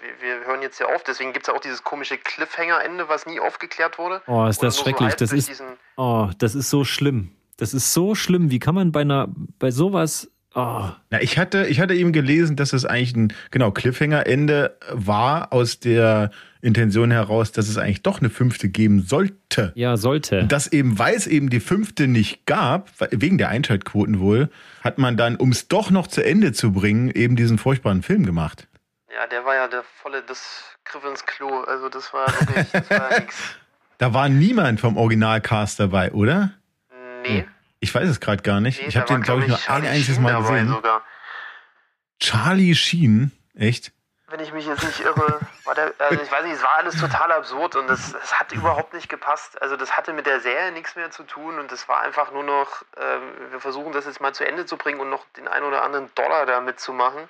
[0.00, 1.04] wir, wir hören jetzt hier auf.
[1.04, 4.20] Deswegen gibt es ja auch dieses komische Cliffhanger-Ende, was nie aufgeklärt wurde.
[4.26, 5.10] Oh, ist das so schrecklich.
[5.10, 5.62] halb Das ist,
[5.96, 7.36] oh, das ist so schlimm.
[7.56, 8.50] Das ist so schlimm.
[8.50, 9.28] Wie kann man bei einer,
[9.58, 10.28] bei sowas.
[10.54, 15.52] Oh, Na, ich hatte, ich hatte eben gelesen, dass es eigentlich ein, genau, Cliffhanger-Ende war
[15.52, 19.72] aus der Intention heraus, dass es eigentlich doch eine fünfte geben sollte.
[19.76, 20.40] ja, sollte.
[20.40, 24.50] Und das eben, weil es eben die fünfte nicht gab, weil- wegen der Einschaltquoten wohl,
[24.82, 28.26] hat man dann, um es doch noch zu Ende zu bringen, eben diesen furchtbaren Film
[28.26, 28.66] gemacht.
[29.14, 31.60] Ja, der war ja der volle, das Griff ins Klo.
[31.60, 33.36] Also das war wirklich, das war ja nix.
[33.98, 36.54] Da war niemand vom Originalcast dabei, oder?
[37.22, 37.44] Nee.
[37.80, 38.80] Ich weiß es gerade gar nicht.
[38.80, 40.68] nee ich habe den, glaube ich, nur glaub ein Charlie einziges Sheen Mal gesehen.
[40.68, 41.02] Sogar.
[42.20, 43.92] Charlie Sheen, echt?
[44.28, 47.00] Wenn ich mich jetzt nicht irre, war der, also ich weiß nicht, es war alles
[47.00, 49.60] total absurd und das, das hat überhaupt nicht gepasst.
[49.60, 52.44] Also das hatte mit der Serie nichts mehr zu tun und das war einfach nur
[52.44, 55.64] noch, ähm, wir versuchen das jetzt mal zu Ende zu bringen und noch den einen
[55.64, 57.28] oder anderen Dollar da mitzumachen.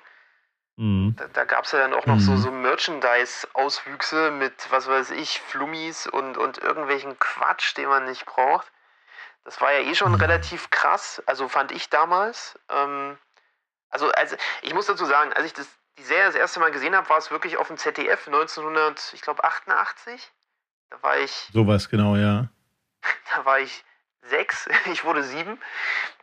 [0.75, 1.15] Mhm.
[1.17, 2.37] Da, da gab es ja dann auch noch so, Mhm.
[2.37, 8.67] so Merchandise-Auswüchse mit, was weiß ich, Flummis und, und irgendwelchen Quatsch, den man nicht braucht.
[9.43, 12.59] Das war ja eh schon relativ krass, also fand ich damals.
[12.69, 13.17] Ähm,
[13.89, 16.95] also, also, ich muss dazu sagen, als ich das, die Serie das erste Mal gesehen
[16.95, 20.31] habe, war es wirklich auf dem ZDF 1900, ich glaube 88.
[20.89, 22.49] Da war ich, Sowas, genau, ja.
[23.35, 23.83] da war ich
[24.23, 25.59] sechs, ich wurde sieben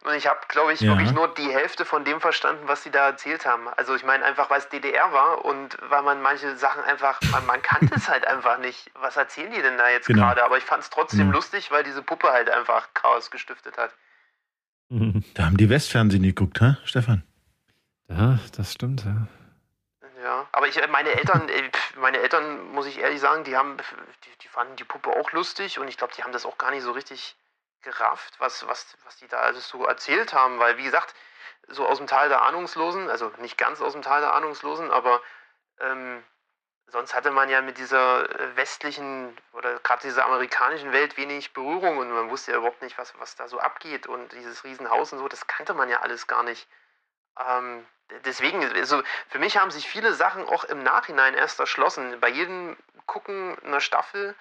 [0.04, 0.90] und ich habe, glaube ich, Ja.
[0.92, 3.68] wirklich nur die Hälfte von dem verstanden, was sie da erzählt haben.
[3.76, 7.44] Also ich meine einfach, weil es DDR war und weil man manche Sachen einfach, man,
[7.46, 8.90] man kannte es halt einfach nicht.
[8.94, 10.22] Was erzählen die denn da jetzt Genau.
[10.22, 10.44] gerade?
[10.44, 11.32] Aber ich fand es trotzdem Genau.
[11.32, 13.92] lustig, weil diese Puppe halt einfach Chaos gestiftet hat.
[14.90, 15.22] Mhm.
[15.34, 17.22] Da haben die Westfernsehen geguckt, hä, Stefan?
[18.08, 19.04] Ja, das stimmt.
[19.04, 19.26] Ja.
[20.22, 20.46] Ja.
[20.52, 23.76] Aber ich, meine Eltern, äh, meine Eltern, muss ich ehrlich sagen, die haben,
[24.24, 26.70] die, die fanden die Puppe auch lustig und ich glaube, die haben das auch gar
[26.70, 27.36] nicht so richtig
[27.82, 31.14] gerafft, was, was, was die da alles so erzählt haben, weil wie gesagt,
[31.68, 35.20] so aus dem Tal der Ahnungslosen, also nicht ganz aus dem Tal der Ahnungslosen, aber
[35.80, 36.24] ähm,
[36.86, 41.98] sonst hatte man ja mit dieser äh, westlichen oder gerade dieser amerikanischen Welt wenig Berührung
[41.98, 45.18] und man wusste ja überhaupt nicht, was, was da so abgeht und dieses Riesenhaus und
[45.18, 46.66] so, das kannte man ja alles gar nicht.
[47.38, 47.86] Ähm,
[48.24, 52.18] deswegen, also für mich haben sich viele Sachen auch im Nachhinein erst erschlossen.
[52.20, 54.34] Bei jedem Gucken einer Staffel,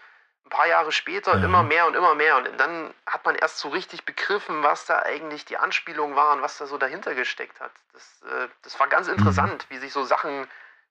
[0.47, 1.43] ein paar Jahre später, mhm.
[1.43, 2.37] immer mehr und immer mehr.
[2.37, 6.57] Und dann hat man erst so richtig begriffen, was da eigentlich die Anspielungen waren, was
[6.57, 7.71] da so dahinter gesteckt hat.
[7.93, 10.47] Das, äh, das war ganz interessant, wie sich so Sachen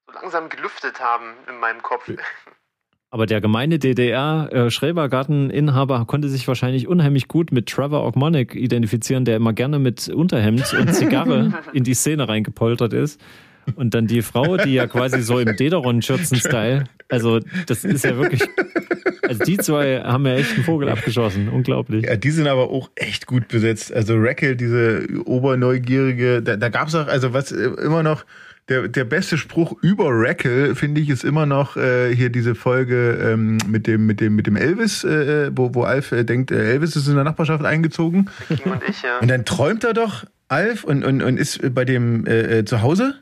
[0.06, 2.08] so langsam gelüftet haben in meinem Kopf.
[3.10, 9.52] Aber der gemeine DDR-Schrebergarteninhaber konnte sich wahrscheinlich unheimlich gut mit Trevor Ogmonic identifizieren, der immer
[9.52, 13.20] gerne mit Unterhemd und Zigarre in die Szene reingepoltert ist.
[13.74, 18.42] Und dann die Frau, die ja quasi so im Dederon-Schürzen-Style, also das ist ja wirklich,
[19.22, 22.04] also die zwei haben ja echt einen Vogel abgeschossen, unglaublich.
[22.04, 23.92] Ja, die sind aber auch echt gut besetzt.
[23.92, 28.24] Also Rackle, diese oberneugierige, da, da gab es auch, also was immer noch,
[28.68, 33.12] der, der beste Spruch über Rackle, finde ich, ist immer noch äh, hier diese Folge
[33.22, 36.72] ähm, mit dem mit dem mit dem Elvis, äh, wo, wo Alf äh, denkt, äh,
[36.72, 38.28] Elvis ist in der Nachbarschaft eingezogen.
[38.48, 39.20] Und ich, ja.
[39.20, 42.82] Und dann träumt er doch Alf und, und, und ist bei dem äh, äh zu
[42.82, 43.14] Hause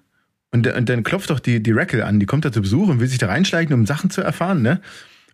[0.55, 3.01] und, und dann klopft doch die, die Rackle an, die kommt da zu Besuch und
[3.01, 4.81] will sich da reinschleichen, um Sachen zu erfahren, ne?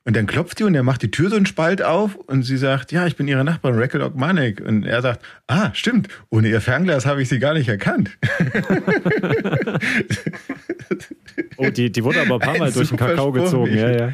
[0.06, 2.56] Und dann klopft die und er macht die Tür so einen Spalt auf und sie
[2.56, 4.62] sagt, ja, ich bin ihre Nachbarin, Raquel Ogmanek.
[4.62, 8.16] Und er sagt, ah, stimmt, ohne ihr Fernglas habe ich sie gar nicht erkannt.
[11.58, 14.12] oh, die, die wurde aber ein paar Mal ein durch den Kakao gezogen, ja, ja.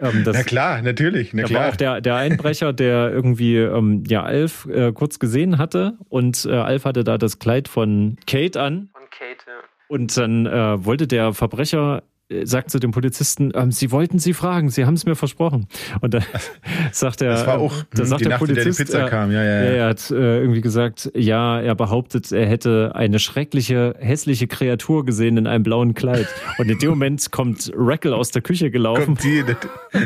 [0.00, 1.32] Ähm, das, na klar, natürlich.
[1.32, 1.62] Na klar.
[1.62, 6.44] war auch der, der Einbrecher, der irgendwie ähm, ja Alf äh, kurz gesehen hatte und
[6.44, 8.88] äh, Alf hatte da das Kleid von Kate an.
[8.92, 9.73] Von Kate, ja.
[9.88, 14.32] Und dann äh, wollte der Verbrecher äh, sagt zu dem Polizisten, ähm, Sie wollten Sie
[14.32, 15.66] fragen, Sie haben es mir versprochen.
[16.00, 16.24] Und dann
[16.92, 19.30] sagt er, das war auch äh, da sagt der Nacht, Polizist, der Pizza kam.
[19.30, 19.70] Ja, ja, ja.
[19.70, 25.36] Er hat äh, irgendwie gesagt, ja, er behauptet, er hätte eine schreckliche, hässliche Kreatur gesehen
[25.36, 26.26] in einem blauen Kleid.
[26.58, 29.18] Und in dem Moment kommt Rackle aus der Küche gelaufen.
[29.22, 29.44] Die,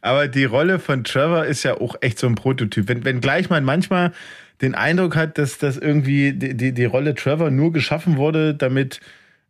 [0.00, 2.88] Aber die Rolle von Trevor ist ja auch echt so ein Prototyp.
[2.88, 4.12] Wenn, wenn gleich man manchmal
[4.60, 9.00] den Eindruck hat, dass das irgendwie die, die, die Rolle Trevor nur geschaffen wurde, damit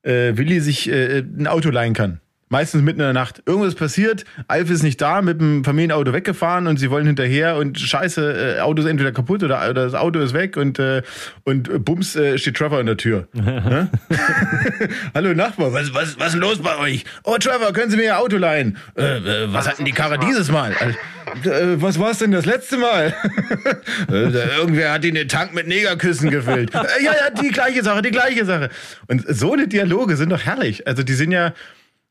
[0.02, 2.20] äh, Willi sich äh, ein Auto leihen kann.
[2.48, 3.42] Meistens mitten in der Nacht.
[3.44, 7.76] Irgendwas passiert, Alf ist nicht da, mit dem Familienauto weggefahren und sie wollen hinterher und
[7.76, 11.02] scheiße, äh, Auto ist entweder kaputt oder, oder das Auto ist weg und, äh,
[11.42, 13.26] und bums äh, steht Trevor in der Tür.
[15.14, 17.04] Hallo Nachbar, was, was, was ist los bei euch?
[17.24, 18.78] Oh Trevor, können Sie mir Ihr Auto leihen?
[18.96, 20.70] Äh, äh, was hatten die Karre dieses Mal?
[21.42, 23.12] Äh, was war es denn das letzte Mal?
[24.08, 26.72] Äh, irgendwer hat ihn den Tank mit Negerküssen gefüllt.
[26.72, 28.70] ja, ja, die gleiche Sache, die gleiche Sache.
[29.08, 30.86] Und so eine Dialoge sind doch herrlich.
[30.86, 31.52] Also die sind ja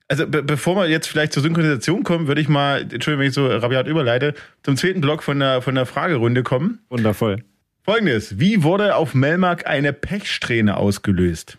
[0.08, 3.34] also be bevor wir jetzt vielleicht zur Synchronisation kommen, würde ich mal, Entschuldigung, wenn ich
[3.34, 6.80] so rabiat überleite, zum zweiten Block von der, von der Fragerunde kommen.
[6.90, 7.44] Wundervoll.
[7.84, 8.40] Folgendes.
[8.40, 11.58] Wie wurde auf Melmark eine Pechsträhne ausgelöst?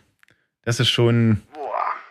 [0.65, 1.43] Das ist schon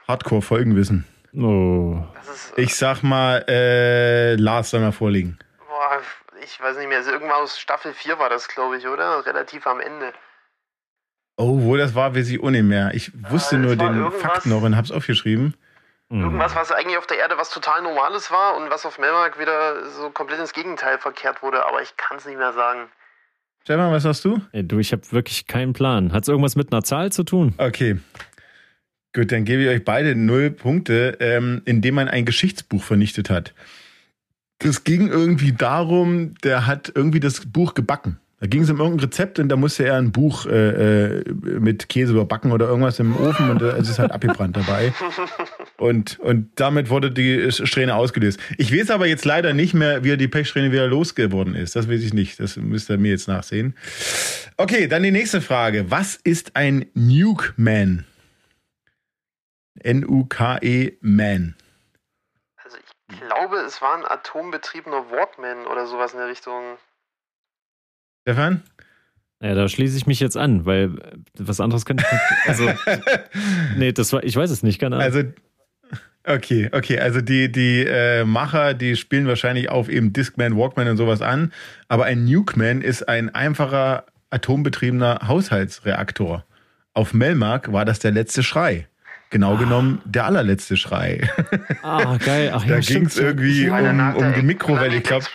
[0.08, 1.06] Hardcore-Folgenwissen.
[1.34, 2.02] Oh.
[2.34, 5.38] Ist, äh, ich sag mal, äh, Lars soll mal vorliegen.
[5.68, 6.02] Boah,
[6.44, 7.00] ich weiß nicht mehr.
[7.00, 9.26] Also irgendwann aus Staffel 4 war das, glaube ich, oder?
[9.26, 10.14] Relativ am Ende.
[11.38, 12.94] Oh, wo das war, weiß ich auch nicht mehr.
[12.94, 15.56] Ich wusste äh, nur den Fakt noch und hab's aufgeschrieben.
[16.10, 16.24] Mhm.
[16.24, 19.90] Irgendwas, was eigentlich auf der Erde was total Normales war und was auf Melmark wieder
[19.90, 22.90] so komplett ins Gegenteil verkehrt wurde, aber ich kann es nicht mehr sagen.
[23.64, 24.40] Stefan, was hast du?
[24.52, 26.14] Ey, du, ich habe wirklich keinen Plan.
[26.14, 27.56] Hat es irgendwas mit einer Zahl zu tun?
[27.58, 27.98] Okay.
[29.14, 33.54] Gut, dann gebe ich euch beide null Punkte, ähm, indem man ein Geschichtsbuch vernichtet hat.
[34.60, 38.20] Das ging irgendwie darum, der hat irgendwie das Buch gebacken.
[38.40, 41.90] Da ging es um irgendein Rezept und da musste er ein Buch äh, äh mit
[41.90, 44.94] Käse überbacken oder irgendwas im Ofen und es ist halt abgebrannt dabei.
[45.78, 48.40] Und, und damit wurde die Strähne ausgelöst.
[48.58, 51.76] Ich weiß aber jetzt leider nicht mehr, wie die Pechsträhne wieder losgeworden ist.
[51.76, 52.40] Das weiß ich nicht.
[52.40, 53.76] Das müsst ihr mir jetzt nachsehen.
[54.56, 55.92] Okay, dann die nächste Frage.
[55.92, 58.06] Was ist ein Nuke Man?
[59.80, 61.56] N-U-K-E Man.
[62.64, 66.78] Also ich glaube, es war ein atombetriebener Walkman oder sowas in der Richtung.
[68.22, 68.64] Stefan?
[69.42, 70.96] Ja, da schließe ich mich jetzt an, weil
[71.38, 72.48] was anderes könnte ich nicht.
[72.48, 72.74] Also,
[73.78, 75.06] nee, das war, ich weiß es nicht, keine Ahnung.
[75.06, 75.24] Also,
[76.26, 80.98] okay, okay, also die, die äh, Macher, die spielen wahrscheinlich auf eben Discman, Walkman und
[80.98, 81.54] sowas an,
[81.88, 86.46] aber ein Nukeman ist ein einfacher atombetriebener Haushaltsreaktor.
[86.94, 88.88] Auf Melmark war das der letzte Schrei.
[89.30, 89.58] Genau ah.
[89.58, 91.28] genommen der allerletzte Schrei.
[91.82, 92.52] Ah, geil.
[92.54, 94.98] Ach, da ja, ging es irgendwie um, um die Mikrowelle.
[94.98, 95.26] Ich glaube,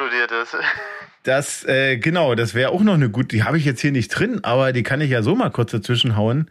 [1.23, 4.09] das, äh, genau, das wäre auch noch eine gute, die habe ich jetzt hier nicht
[4.09, 6.51] drin, aber die kann ich ja so mal kurz dazwischen hauen.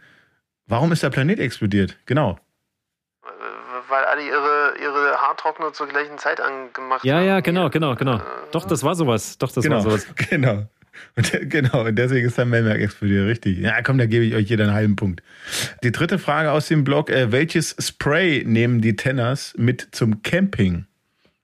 [0.66, 1.96] Warum ist der Planet explodiert?
[2.06, 2.38] Genau.
[3.90, 7.26] Weil alle ihre, ihre Haartrockner zur gleichen Zeit angemacht Ja, haben.
[7.26, 8.20] ja, genau, genau, genau.
[8.52, 9.36] Doch, das war sowas.
[9.38, 9.76] Doch, das genau.
[9.76, 10.06] war sowas.
[10.30, 10.66] Genau.
[11.16, 13.58] Und, genau, und deswegen ist der Melmerk explodiert, richtig.
[13.58, 15.22] Ja, komm, da gebe ich euch jeder einen halben Punkt.
[15.82, 20.84] Die dritte Frage aus dem Blog, äh, welches Spray nehmen die Tenners mit zum Camping?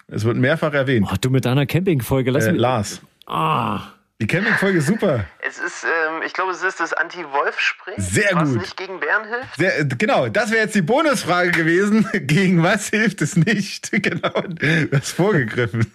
[0.08, 1.08] Es wird mehrfach erwähnt.
[1.10, 2.60] Oh, du mit deiner Campingfolge, lass Äh, mich.
[2.60, 3.00] Lars.
[3.26, 3.80] Ah,
[4.18, 5.26] Die Campingfolge ist super.
[5.46, 7.94] Es ist, ähm, ich glaube, es ist das Anti-Wolf-Spray.
[7.98, 8.62] Sehr was gut.
[8.62, 9.56] nicht gegen Bären hilft.
[9.56, 12.08] Sehr, äh, genau, das wäre jetzt die Bonusfrage gewesen.
[12.26, 13.90] Gegen was hilft es nicht?
[14.06, 14.42] Genau,
[14.90, 15.86] das vorgegriffen.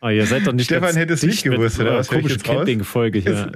[0.00, 2.12] oh, ihr seid doch nicht Stefan hätte es nicht gewusst, oder eurer was?
[2.12, 2.42] Raus?
[2.42, 3.52] Campingfolge hier.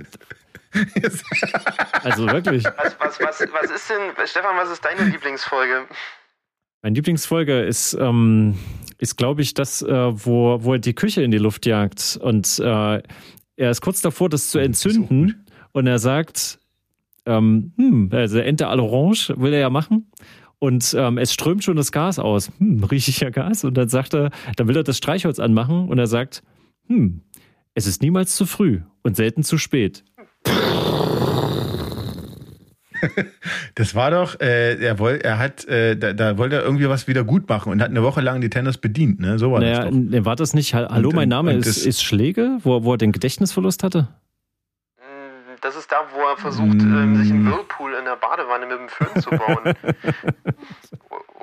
[2.02, 2.64] Also wirklich.
[2.64, 5.86] Was, was, was, was ist denn, Stefan, was ist deine Lieblingsfolge?
[6.82, 8.58] Meine Lieblingsfolge ist, ähm,
[8.98, 12.18] ist glaube ich, das, äh, wo, wo er die Küche in die Luft jagt.
[12.20, 13.02] Und äh,
[13.58, 15.44] er ist kurz davor, das zu Oh, entzünden.
[15.72, 16.60] Und er sagt,
[17.26, 20.10] ähm, hm, also Ente à l'orange will er ja machen.
[20.60, 22.50] Und ähm, es strömt schon das Gas aus.
[22.58, 23.64] Hm, rieche ich ja Gas.
[23.64, 26.42] Und dann sagt er, dann will er das Streichholz anmachen und er sagt,
[26.86, 27.20] hm,
[27.74, 30.04] es ist niemals zu früh und selten zu spät.
[33.74, 37.06] Das war doch, äh, er, woll, er hat, äh, da, da wollte er irgendwie was
[37.08, 39.38] wieder gut machen und hat eine Woche lang die Tenners bedient, ne?
[39.38, 39.92] So war Naja, das doch.
[39.92, 42.94] n- war das nicht, Hallo, Und- mein Name und ist, das- ist Schläge, wo, wo
[42.94, 44.08] er den Gedächtnisverlust hatte?
[44.98, 46.96] Mm, Das ist da, wo er versucht, Mm.
[46.96, 49.74] ähm, sich einen Whirlpool in der Badewanne mit dem Föhn zu bauen.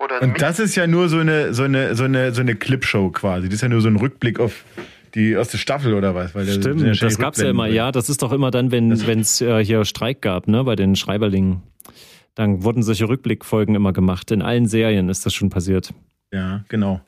[0.03, 3.09] Oder Und das ist ja nur so eine, so eine, so eine, so eine Clipshow
[3.11, 3.47] quasi.
[3.47, 4.65] Das ist ja nur so ein Rückblick auf
[5.15, 6.35] die erste Staffel oder was?
[6.35, 7.67] Weil sind ja Stimmt, das gab's ja immer.
[7.67, 10.95] Ja, das ist doch immer dann, wenn es äh, hier Streik gab, ne, bei den
[10.95, 11.63] Schreiberlingen.
[12.35, 14.29] Dann wurden solche Rückblickfolgen immer gemacht.
[14.31, 15.93] In allen Serien ist das schon passiert.
[16.33, 17.01] Ja, genau.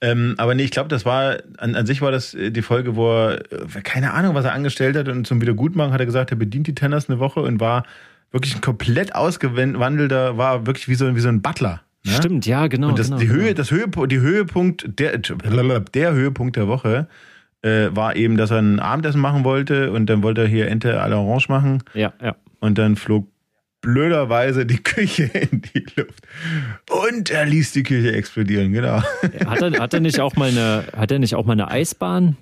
[0.00, 2.96] Ähm, aber nee, ich glaube, das war, an, an sich war das äh, die Folge,
[2.96, 6.32] wo er, äh, keine Ahnung, was er angestellt hat und zum Wiedergutmachen hat er gesagt,
[6.32, 7.84] er bedient die Tenners eine Woche und war
[8.32, 11.82] wirklich ein komplett ausgewandelter, war wirklich wie so, wie so ein Butler.
[12.04, 12.12] Ne?
[12.14, 12.88] Stimmt, ja, genau.
[12.88, 13.40] Und das, genau, die genau.
[13.40, 17.06] Höhe, das Höhepunkt, die Höhepunkt, der, der Höhepunkt der Woche
[17.62, 21.00] äh, war eben, dass er ein Abendessen machen wollte und dann wollte er hier Ente
[21.02, 22.34] à l'Orange machen Ja, ja.
[22.60, 23.28] und dann flog
[23.80, 26.24] blöderweise die Küche in die Luft.
[26.90, 29.02] Und er ließ die Küche explodieren, genau.
[29.46, 32.36] Hat er, hat er nicht auch mal eine, hat er nicht auch mal eine Eisbahn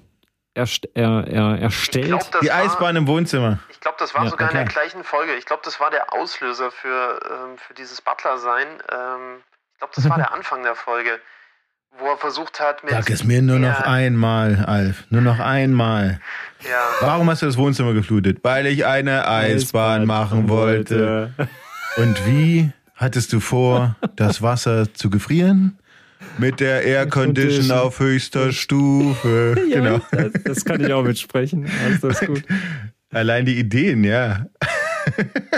[0.54, 2.06] erst, er, er, Ich erstellt?
[2.06, 3.58] glaube, das, Die war- Eisbahn im Wohnzimmer.
[3.70, 4.64] ich glaub, das war Ja, sogar in okay.
[4.64, 5.32] der gleichen Folge.
[5.38, 8.66] Ich glaube, das war der Auslöser für, ähm, für dieses Butler-Sein.
[8.92, 9.38] Ähm,
[9.72, 11.10] ich glaube, das war der Anfang der Folge,
[12.00, 12.92] wo er versucht hat, mit.
[12.92, 13.86] Sag es mir nur noch Ja.
[13.86, 15.04] einmal, Alf.
[15.10, 16.20] Nur noch einmal.
[16.62, 18.38] Ja, Warum hast du das Wohnzimmer geflutet?
[18.42, 21.32] Weil ich eine Eisbahn machen wollte.
[21.96, 25.78] Und wie hattest du vor, das Wasser zu gefrieren?
[26.36, 29.56] Mit der Air Condition auf höchster Stufe.
[29.70, 30.00] Ja, Genau.
[30.10, 31.66] das, das kann ich auch mitsprechen.
[31.86, 32.44] Also das ist gut.
[33.12, 34.46] Allein die Ideen, ja.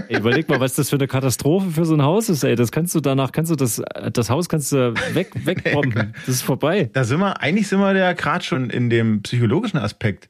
[0.08, 2.56] Ey, überleg mal, was das für eine Katastrophe für so ein Haus ist, ey.
[2.56, 6.14] Das kannst du danach, kannst du das, das Haus kannst du weg, wegbomben.
[6.26, 6.90] Das ist vorbei.
[6.92, 10.28] Da sind wir, eigentlich sind wir ja gerade schon in dem psychologischen Aspekt,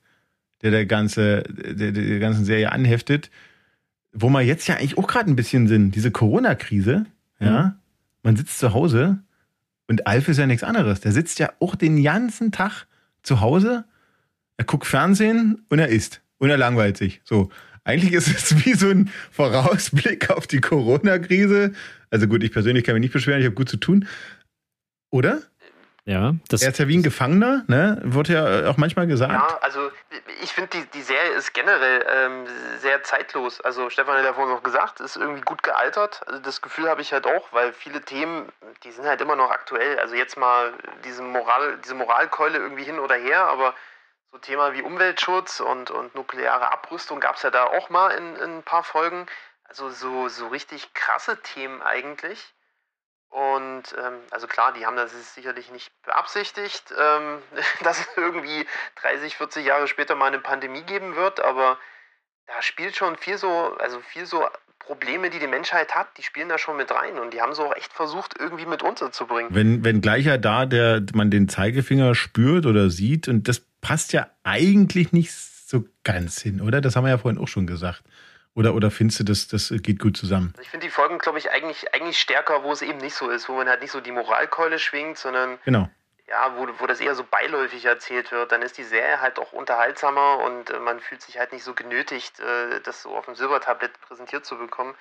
[0.62, 3.30] der der ganze, der, der ganzen Serie anheftet,
[4.12, 5.94] wo wir jetzt ja eigentlich auch gerade ein bisschen sind.
[5.94, 7.06] Diese Corona-Krise,
[7.40, 7.76] ja.
[8.22, 9.18] Man sitzt zu Hause
[9.88, 11.00] und Alf ist ja nichts anderes.
[11.00, 12.86] Der sitzt ja auch den ganzen Tag
[13.22, 13.84] zu Hause,
[14.56, 16.20] er guckt Fernsehen und er isst.
[16.38, 17.20] Und er langweilt sich.
[17.24, 17.50] So.
[17.84, 21.72] Eigentlich ist es wie so ein Vorausblick auf die Corona-Krise.
[22.10, 24.06] Also gut, ich persönlich kann mich nicht beschweren, ich habe gut zu tun.
[25.10, 25.42] Oder?
[26.04, 28.00] Ja, das, Er ist ja wie ein Gefangener, ne?
[28.02, 29.32] Wird ja auch manchmal gesagt.
[29.32, 29.90] ja also
[30.42, 32.46] ich finde, die, die Serie ist generell ähm,
[32.80, 33.60] sehr zeitlos.
[33.60, 36.22] Also Stefan hat ja vorhin noch gesagt, ist irgendwie gut gealtert.
[36.26, 38.50] Also das Gefühl habe ich halt auch, weil viele Themen,
[38.82, 40.00] die sind halt immer noch aktuell.
[40.00, 40.72] Also jetzt mal
[41.04, 43.74] diese, Moral, diese Moralkeule irgendwie hin oder her, aber
[44.32, 48.36] so Thema wie Umweltschutz und, und nukleare Abrüstung gab es ja da auch mal in,
[48.36, 49.26] in ein paar Folgen.
[49.64, 52.52] Also so, so richtig krasse Themen eigentlich.
[53.28, 57.38] Und ähm, also klar, die haben das sicherlich nicht beabsichtigt, ähm,
[57.84, 58.66] dass es irgendwie
[59.02, 61.78] 30, 40 Jahre später mal eine Pandemie geben wird, aber
[62.46, 64.46] da spielt schon viel so, also viel so
[64.78, 67.64] Probleme, die die Menschheit hat, die spielen da schon mit rein und die haben so
[67.64, 69.54] auch echt versucht, irgendwie mit unterzubringen.
[69.54, 74.30] Wenn, wenn gleich da der, man den Zeigefinger spürt oder sieht und das passt ja
[74.44, 76.80] eigentlich nicht so ganz hin, oder?
[76.80, 78.02] Das haben wir ja vorhin auch schon gesagt.
[78.54, 80.52] Oder, oder findest du, das, das geht gut zusammen?
[80.60, 83.48] Ich finde die Folgen, glaube ich, eigentlich, eigentlich stärker, wo es eben nicht so ist,
[83.48, 85.88] wo man halt nicht so die Moralkeule schwingt, sondern Genau.
[86.28, 89.52] ja, wo, wo das eher so beiläufig erzählt wird, dann ist die Serie halt auch
[89.52, 93.34] unterhaltsamer und äh, man fühlt sich halt nicht so genötigt, äh, das so auf dem
[93.36, 94.94] Silbertablett präsentiert zu bekommen.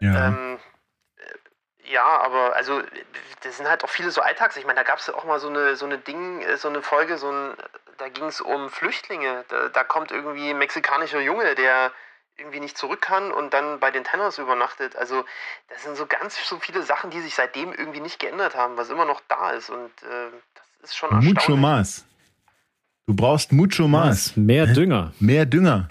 [0.00, 0.28] Ja.
[0.28, 0.58] Ähm,
[1.16, 2.82] äh, ja, aber also
[3.42, 4.56] das sind halt auch viele so Alltags.
[4.56, 6.82] Ich meine, da gab es auch mal so eine so eine Ding, äh, so eine
[6.82, 7.54] Folge, so ein,
[7.98, 9.44] da ging es um Flüchtlinge.
[9.48, 11.92] Da, da kommt irgendwie ein mexikanischer Junge, der
[12.36, 14.96] irgendwie nicht zurück kann und dann bei den Tenors übernachtet.
[14.96, 15.24] Also
[15.68, 18.90] das sind so ganz so viele Sachen, die sich seitdem irgendwie nicht geändert haben, was
[18.90, 19.70] immer noch da ist.
[19.70, 20.30] Und äh,
[20.80, 21.34] das ist schon erstaunlich.
[21.34, 22.04] Mucho Maß.
[23.06, 24.36] Du brauchst mucho Maß.
[24.36, 25.12] Mehr Dünger.
[25.20, 25.88] Mehr Dünger.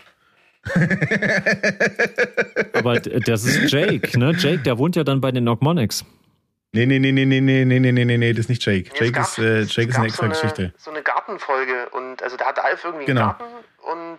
[2.74, 4.34] Aber das ist Jake, ne?
[4.38, 6.06] Jake, der wohnt ja dann bei den Ogmonics.
[6.76, 8.90] Nee, nee, nee, nee, nee, nee, nee, nee, nee, nee, das ist nicht Jake.
[8.90, 10.74] Nee, es Jake gab- ist, äh, es Jake ist eine extra so Geschichte.
[10.78, 13.22] So eine Gartenfolge und also da hat Alf irgendwie Genau.
[13.22, 13.44] einen Garten
[13.92, 14.18] und,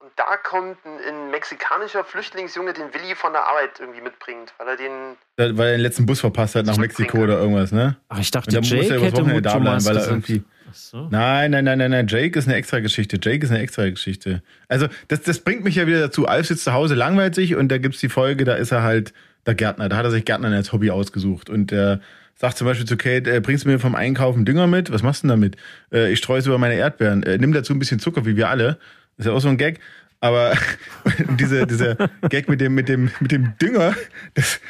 [0.00, 4.68] und da kommt ein, ein mexikanischer Flüchtlingsjunge, den Willi von der Arbeit irgendwie mitbringt, weil
[4.68, 4.90] er den
[5.36, 7.96] Da- Weil er den letzten Bus verpasst hat nach Mexiko oder irgendwas, ne?
[8.10, 10.06] Ach, ich dachte, Und dann muss Jake er übers hätte Wochenende da bleiben, weil er
[10.06, 10.44] irgendwie.
[10.70, 11.08] Ach so.
[11.10, 12.06] Nein, nein, nein, nein, nein.
[12.06, 13.18] Jake ist eine extra Geschichte.
[13.20, 14.42] Jake ist eine extra Geschichte.
[14.68, 16.28] Also, das, das bringt mich ja wieder dazu.
[16.28, 19.12] Alf sitzt zu Hause, langweilt sich und da gibt's die Folge, da ist er halt
[19.46, 19.88] der Gärtner.
[19.88, 21.50] Da hat er sich Gärtner als Hobby ausgesucht.
[21.50, 22.00] Und er
[22.36, 24.92] sagt zum Beispiel zu Kate, äh, bringst du mir vom Einkaufen Dünger mit?
[24.92, 25.56] Was machst du denn damit?
[25.92, 27.22] Äh, ich streue es über meine Erdbeeren.
[27.22, 28.78] Äh, nimm dazu ein bisschen Zucker, wie wir alle.
[29.18, 29.80] Ist ja auch so ein Gag.
[30.20, 30.52] Aber
[31.38, 31.96] diese, dieser
[32.28, 33.94] Gag mit dem, mit dem, mit dem Dünger,
[34.34, 34.60] das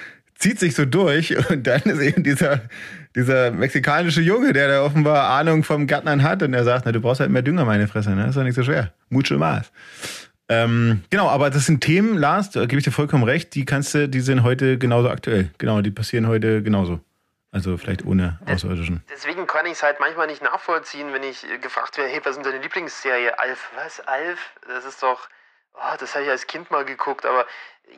[0.41, 2.63] zieht sich so durch und dann ist eben dieser,
[3.15, 7.01] dieser mexikanische Junge, der da offenbar Ahnung vom Gärtnern hat und er sagt, na, du
[7.01, 8.29] brauchst halt mehr Dünger, meine Fresse, ne?
[8.29, 8.93] Ist doch nicht so schwer.
[9.11, 9.71] Mucho Maß.
[10.51, 13.95] Ähm, genau, aber das sind Themen, Lars, da gebe ich dir vollkommen recht, die kannst
[13.95, 15.51] du, die sind heute genauso aktuell.
[15.59, 16.99] Genau, die passieren heute genauso.
[17.53, 19.05] Also vielleicht ohne Außerirdischen.
[19.09, 22.37] Deswegen kann ich es halt manchmal nicht nachvollziehen, wenn ich äh, gefragt werde, hey, was
[22.37, 23.39] ist deine Lieblingsserie?
[23.39, 24.01] Alf, was?
[24.01, 24.39] Alf?
[24.67, 25.29] Das ist doch,
[25.75, 27.47] oh, das habe ich als Kind mal geguckt, aber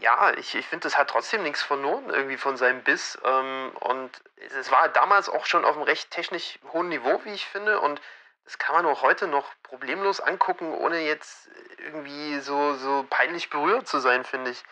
[0.00, 3.18] ja, ich, ich finde, das hat trotzdem nichts verloren irgendwie von seinem Biss.
[3.24, 4.10] Ähm, und
[4.58, 7.80] es war damals auch schon auf einem recht technisch hohen Niveau, wie ich finde.
[7.80, 8.00] Und
[8.44, 11.48] das kann man auch heute noch problemlos angucken, ohne jetzt
[11.86, 14.62] irgendwie so, so peinlich berührt zu sein, finde ich.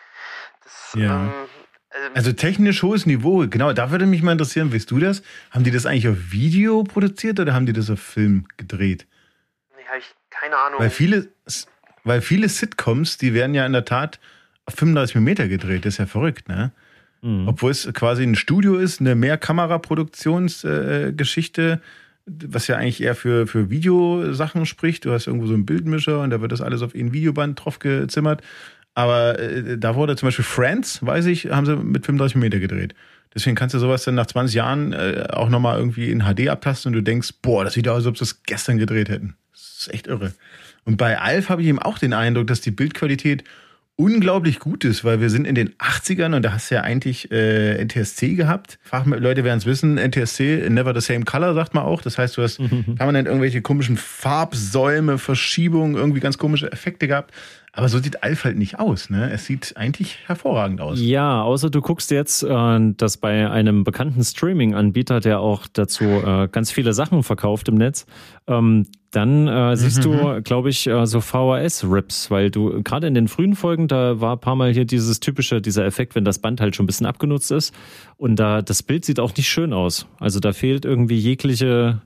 [0.63, 1.23] Das, Ja.
[1.25, 1.31] ähm,
[1.89, 5.23] also, Also technisch hohes Niveau, genau, da würde mich mal interessieren, weißt du das?
[5.51, 9.07] Haben die das eigentlich auf Video produziert oder haben die das auf Film gedreht?
[9.75, 10.79] nee, hab ich keine Ahnung.
[10.79, 11.27] Weil viele,
[12.03, 14.19] weil viele Sitcoms, die werden ja in der Tat
[14.65, 16.71] auf 35 mm gedreht, das ist ja verrückt, ne?
[17.21, 17.47] Mhm.
[17.47, 21.77] Obwohl es quasi ein Studio ist, eine Mehrkamera-Produktionsgeschichte, äh,
[22.25, 25.05] was ja eigentlich eher für, für Videosachen spricht.
[25.05, 27.79] Du hast irgendwo so einen Bildmischer und da wird das alles auf ein Videoband drauf
[27.79, 28.41] gezimmert.
[28.93, 32.95] Aber äh, da wurde zum Beispiel Friends, weiß ich, haben sie mit 35 mm gedreht.
[33.33, 36.89] Deswegen kannst du sowas dann nach 20 Jahren äh, auch nochmal irgendwie in HD abtasten
[36.89, 39.35] und du denkst, boah, das sieht aus, als ob sie es gestern gedreht hätten.
[39.53, 40.33] Das ist echt irre.
[40.83, 43.43] Und bei Alf habe ich eben auch den Eindruck, dass die Bildqualität
[44.01, 47.31] unglaublich gut ist, weil wir sind in den 80ern und da hast du ja eigentlich
[47.31, 48.79] äh, NTSC gehabt.
[48.81, 52.01] Fachleute werden es wissen, NTSC, never the same color, sagt man auch.
[52.01, 52.59] Das heißt, du hast
[52.95, 57.31] permanent irgendwelche komischen Farbsäume, Verschiebungen, irgendwie ganz komische Effekte gehabt.
[57.73, 59.31] Aber so sieht Alf halt nicht aus, ne?
[59.31, 60.99] Es sieht eigentlich hervorragend aus.
[60.99, 66.49] Ja, außer du guckst jetzt, äh, dass bei einem bekannten Streaming-Anbieter, der auch dazu äh,
[66.51, 68.07] ganz viele Sachen verkauft im Netz,
[68.47, 73.27] ähm, dann äh, siehst du, glaube ich, äh, so VHS-Rips, weil du gerade in den
[73.27, 76.61] frühen Folgen, da war ein paar Mal hier dieses typische, dieser Effekt, wenn das Band
[76.61, 77.75] halt schon ein bisschen abgenutzt ist
[78.17, 80.07] und da das Bild sieht auch nicht schön aus.
[80.19, 82.01] Also da fehlt irgendwie jegliche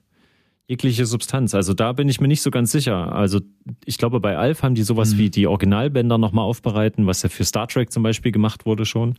[0.68, 1.54] jegliche Substanz.
[1.54, 3.14] Also da bin ich mir nicht so ganz sicher.
[3.14, 3.40] Also
[3.86, 7.44] ich glaube, bei Alf haben die sowas wie die Originalbänder nochmal aufbereiten, was ja für
[7.44, 9.16] Star Trek zum Beispiel gemacht wurde schon.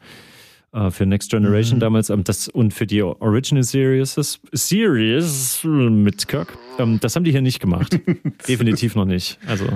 [0.77, 2.11] Äh, für Next Generation damals.
[2.11, 6.59] Ähm, das, und für die Original Series, Series mit Kirk.
[6.79, 7.99] Ähm, das haben die hier nicht gemacht.
[8.49, 9.39] Definitiv noch nicht.
[9.47, 9.67] Also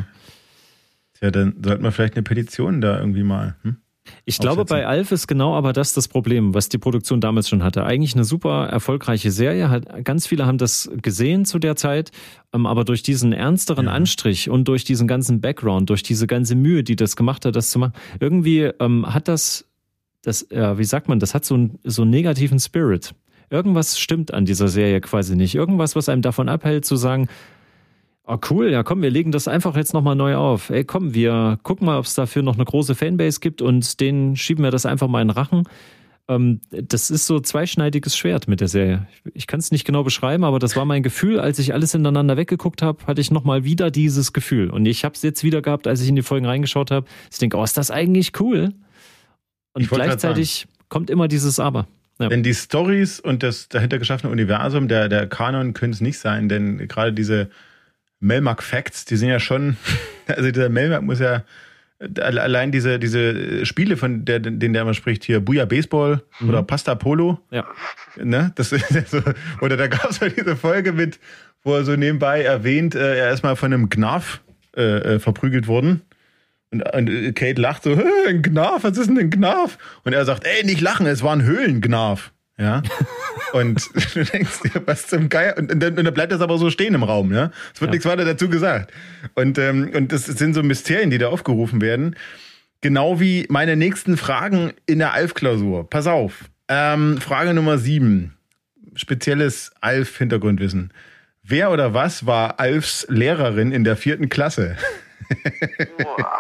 [1.19, 3.57] Tja, dann sollte man vielleicht eine Petition da irgendwie mal.
[3.63, 3.77] Hm?
[4.25, 7.63] Ich glaube, bei Alf ist genau aber das das Problem, was die Produktion damals schon
[7.63, 7.85] hatte.
[7.85, 9.71] Eigentlich eine super erfolgreiche Serie.
[9.71, 12.11] Hat, ganz viele haben das gesehen zu der Zeit,
[12.53, 16.83] ähm, aber durch diesen ernsteren Anstrich und durch diesen ganzen Background, durch diese ganze Mühe,
[16.83, 19.70] die das gemacht hat, das zu machen, irgendwie ähm, hat das,
[20.23, 23.15] das äh, wie sagt man, das hat so, einen so einen negativen Spirit.
[23.51, 25.55] Irgendwas stimmt an dieser Serie quasi nicht.
[25.55, 27.29] Irgendwas, was einem davon abhält, zu sagen,
[28.33, 30.71] Oh cool, ja komm, wir legen das einfach jetzt nochmal neu auf.
[30.71, 34.37] Ey komm, wir gucken mal, ob es dafür noch eine große Fanbase gibt und denen
[34.37, 35.65] schieben wir das einfach mal in den Rachen.
[36.29, 39.09] Ähm, das ist so zweischneidiges Schwert mit der Serie.
[39.11, 41.93] Ich, ich kann es nicht genau beschreiben, aber das war mein Gefühl, als ich alles
[41.93, 44.71] ineinander weggeguckt habe, hatte ich nochmal wieder dieses Gefühl.
[44.71, 47.07] Und ich habe es jetzt wieder gehabt, als ich in die Folgen reingeschaut habe.
[47.33, 48.75] Ich denke, oh, ist das eigentlich cool?
[49.73, 51.87] Und gleichzeitig kommt immer dieses Aber.
[52.19, 52.29] Ja.
[52.29, 56.49] Denn die Stories und das dahinter geschaffene Universum, der, der Kanon können es nicht sein,
[56.49, 57.49] denn gerade diese
[58.19, 59.77] Melmark Facts, die sind ja schon,
[60.27, 61.45] also dieser Melmark muss ja
[62.19, 66.95] allein diese, diese Spiele, von der, denen der immer spricht, hier Buja Baseball oder Pasta
[66.95, 67.67] Polo, Ja.
[68.17, 68.53] ne?
[68.55, 69.23] Das ist ja so,
[69.61, 71.19] oder da gab es mal diese Folge mit,
[71.63, 74.41] wo er so nebenbei erwähnt, äh, er ist mal von einem Gnarf
[74.77, 74.83] äh,
[75.17, 76.01] äh, verprügelt worden.
[76.73, 79.77] Und, und äh, Kate lacht so, "Hä, ein Gnarf, was ist denn ein Gnarf?
[80.05, 82.33] Und er sagt, ey, nicht lachen, es war ein Höhlengnarf.
[82.59, 82.83] Ja.
[83.53, 85.57] Und du denkst dir, was zum Geier.
[85.57, 87.51] Und, und, dann, und dann bleibt das aber so stehen im Raum, ja.
[87.75, 87.93] Es wird Ja.
[87.93, 88.93] nichts weiter dazu gesagt.
[89.35, 92.15] Und, ähm, und das sind so Mysterien, die da aufgerufen werden,
[92.83, 95.91] Genau wie meine nächsten Fragen in der Alf-Klausur.
[95.91, 96.45] Pass auf.
[96.69, 98.37] Ähm, Frage Nummer sieben.
[98.95, 100.91] Spezielles Alf-Hintergrundwissen.
[101.43, 104.77] Wer oder was war Alfs Lehrerin in der vierten Klasse?
[105.99, 106.33] Boah.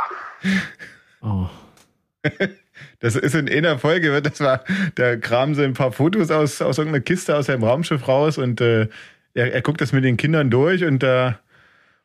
[1.22, 1.48] Oh.
[3.00, 4.64] Das ist in einer Folge, wird das war,
[4.94, 8.60] da kramen sie ein paar Fotos aus, aus irgendeiner Kiste aus seinem Raumschiff raus und
[8.60, 8.88] äh,
[9.34, 11.40] er, er guckt das mit den Kindern durch und da,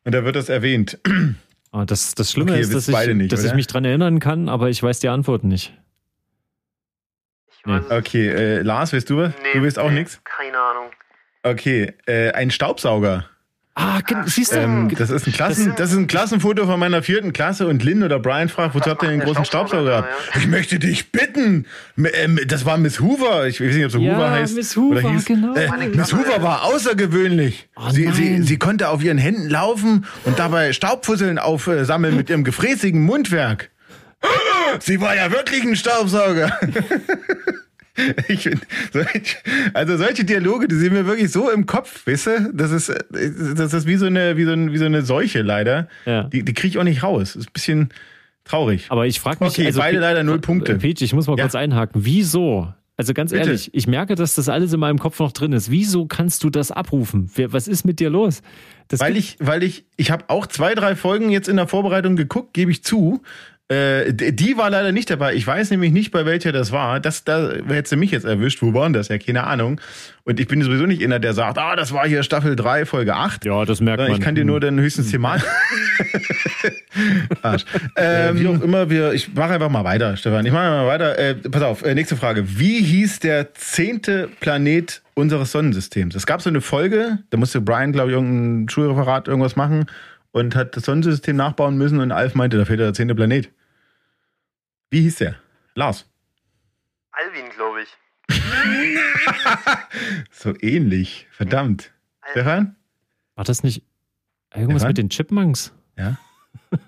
[0.04, 0.98] und da wird das erwähnt.
[1.72, 4.48] Oh, das, das Schlimme Okay, ist, dass, ich, nicht, dass ich mich dran erinnern kann,
[4.48, 5.76] aber ich weiß die Antwort nicht.
[7.58, 9.34] Ich weiß es Okay, äh, Lars, weißt du was?
[9.42, 10.20] Nee, du weißt auch nee, nichts?
[10.24, 10.90] Keine Ahnung.
[11.42, 13.28] Okay, äh, ein Staubsauger.
[13.78, 14.56] Ah, siehst du?
[14.56, 18.02] Ähm, das ist ein Klassen, das ist ein Klassenfoto von meiner vierten Klasse und Lynn
[18.02, 20.08] oder Brian fragt, wozu habt ihr den großen Staubsauger gehabt?
[20.32, 21.66] da, Ich möchte dich bitten.
[21.98, 23.46] Ähm, das war Miss Hoover.
[23.46, 24.56] Ich weiß nicht, ob sie Ja, Hoover heißt.
[24.56, 25.24] Miss Hoover, oder hieß.
[25.26, 25.54] genau.
[25.54, 26.12] Äh, Miss.
[26.14, 27.68] Hoover war außergewöhnlich.
[27.76, 32.44] Oh sie, sie, sie konnte auf ihren Händen laufen und dabei Staubfusseln aufsammeln mit ihrem
[32.44, 33.70] gefräßigen Mundwerk.
[34.80, 36.58] Sie war ja wirklich ein Staubsauger.
[38.26, 39.36] Find,
[39.74, 42.50] also solche Dialoge, die sind mir wirklich so im Kopf, weißt du?
[42.54, 45.88] Das ist, das ist wie so eine, wie so, ein, wie so eine Seuche leider.
[46.04, 46.24] Ja.
[46.24, 47.36] Die, die kriege ich auch nicht raus.
[47.36, 47.88] Ist ein bisschen
[48.44, 48.86] traurig.
[48.90, 50.76] Aber ich frage mich, Okay, also, beide leider null Punkte.
[50.76, 51.44] Peach, ich muss mal Ja.
[51.44, 52.04] kurz einhaken.
[52.04, 52.68] Wieso?
[52.98, 53.44] Also ganz Bitte.
[53.44, 55.70] ehrlich, ich merke, dass das alles in meinem Kopf noch drin ist.
[55.70, 57.30] Wieso kannst du das abrufen?
[57.36, 58.40] Was ist mit dir los?
[58.88, 62.16] Das Weil ich, weil ich, ich habe auch zwei, drei Folgen jetzt in der Vorbereitung
[62.16, 63.22] geguckt, gebe ich zu.
[63.68, 65.34] Äh, die war leider nicht dabei.
[65.34, 67.00] Ich weiß nämlich nicht, bei welcher das war.
[67.00, 68.62] Das, da hättest du mich jetzt erwischt.
[68.62, 69.08] Wo waren das?
[69.08, 69.80] Ja, keine Ahnung.
[70.22, 73.16] Und ich bin sowieso nicht einer, der sagt, ah, das war hier Staffel 3, Folge
[73.16, 73.44] 8.
[73.44, 74.12] ja, das merkt man.
[74.12, 75.36] Ich kann dir nur dann höchstens Thema.
[77.42, 77.64] Arsch.
[77.96, 80.46] Ähm, wie auch immer, wir, ich mache einfach mal weiter, Stefan.
[80.46, 81.18] Ich mache mal weiter.
[81.18, 82.58] Äh, pass auf, äh, nächste Frage.
[82.58, 86.14] Wie hieß der zehnte Planet unseres Sonnensystems?
[86.14, 89.86] Es gab so eine Folge, da musste Brian, glaube ich, irgendein Schulreferat irgendwas machen
[90.30, 93.48] und hat das Sonnensystem nachbauen müssen und Alf meinte, da fehlt der zehnte Planet.
[94.90, 95.36] Wie hieß der?
[95.74, 96.06] Lars.
[97.12, 97.88] Alvin, glaube ich.
[100.30, 101.26] So ähnlich.
[101.30, 101.92] Verdammt.
[102.30, 102.76] Stefan?
[103.34, 103.82] War das nicht
[104.54, 104.88] irgendwas Stefan?
[104.88, 105.72] mit den Chipmunks?
[105.96, 106.18] Ja.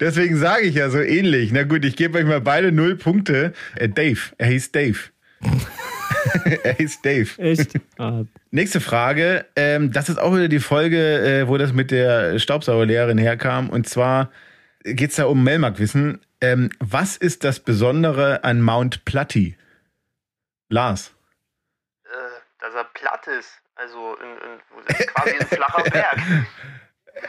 [0.00, 1.52] Deswegen sage ich ja so ähnlich.
[1.52, 3.52] Na gut, ich gebe euch mal beide null Punkte.
[3.76, 4.98] Äh, Dave, er hieß Dave.
[6.62, 7.28] er hieß Dave.
[7.38, 7.74] Echt?
[7.98, 9.44] ah, Nächste Frage.
[9.56, 13.68] Ähm, das ist auch wieder die Folge, äh, wo das mit der Staubsaugerlehrerin herkam.
[13.68, 14.30] Und zwar
[14.84, 16.20] geht es da um Melmark-Wissen.
[16.40, 19.56] Ähm, was ist das Besondere an Mount Platy?
[20.68, 21.12] Lars.
[22.04, 22.08] Äh,
[22.60, 23.60] dass er platt ist.
[23.74, 26.18] Also in, in, quasi ein flacher Berg.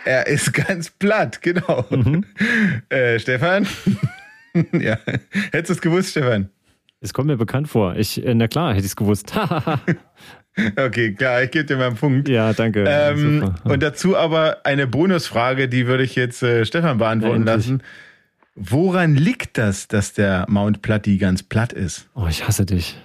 [0.05, 1.85] Er ist ganz platt, genau.
[1.89, 2.25] mhm.
[2.89, 3.67] Äh, Stefan?
[4.71, 4.97] ja.
[5.51, 6.49] Hättest du es gewusst, Stefan?
[7.01, 7.95] Es kommt mir bekannt vor.
[7.97, 9.33] Ich, äh, na klar, hätte ich es gewusst.
[10.77, 12.29] Okay, klar, ich gebe dir mal einen Punkt.
[12.29, 12.85] ja, danke.
[12.87, 13.55] Ähm, Super.
[13.71, 17.81] und dazu aber eine Bonusfrage, die würde ich jetzt äh, Stefan beantworten Ja, lassen.
[18.55, 22.07] Woran liegt das, dass der Mount Platy ganz platt ist?
[22.13, 22.95] oh, ich hasse dich.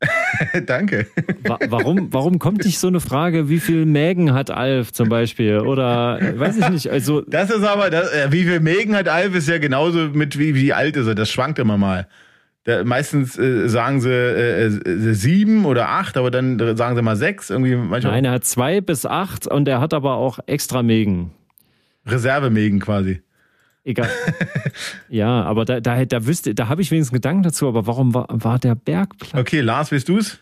[0.66, 1.06] Danke.
[1.44, 5.58] Wa warum, warum kommt nicht so eine Frage, wie viel Mägen hat Alf zum Beispiel?
[5.58, 9.08] Oder äh, weiß ich nicht, also Das ist aber, das, äh, wie viel Mägen hat
[9.08, 11.14] Alf, ist ja genauso mit wie, wie alt ist er.
[11.16, 12.06] Das schwankt immer mal.
[12.68, 17.16] Da, meistens äh, sagen sie äh, äh, sieben oder acht, aber dann sagen sie mal
[17.16, 17.48] sechs.
[17.48, 21.30] Irgendwie manchmal nein, er hat zwei bis acht und er hat aber auch extra Mägen.
[22.04, 23.22] Reservemägen quasi.
[23.84, 24.10] Egal.
[25.08, 28.26] ja, aber da, da, da wüsste, da habe ich wenigstens Gedanken dazu, aber warum war,
[28.28, 29.40] war der Berg platt?
[29.40, 30.38] Okay, Lars, willst du's?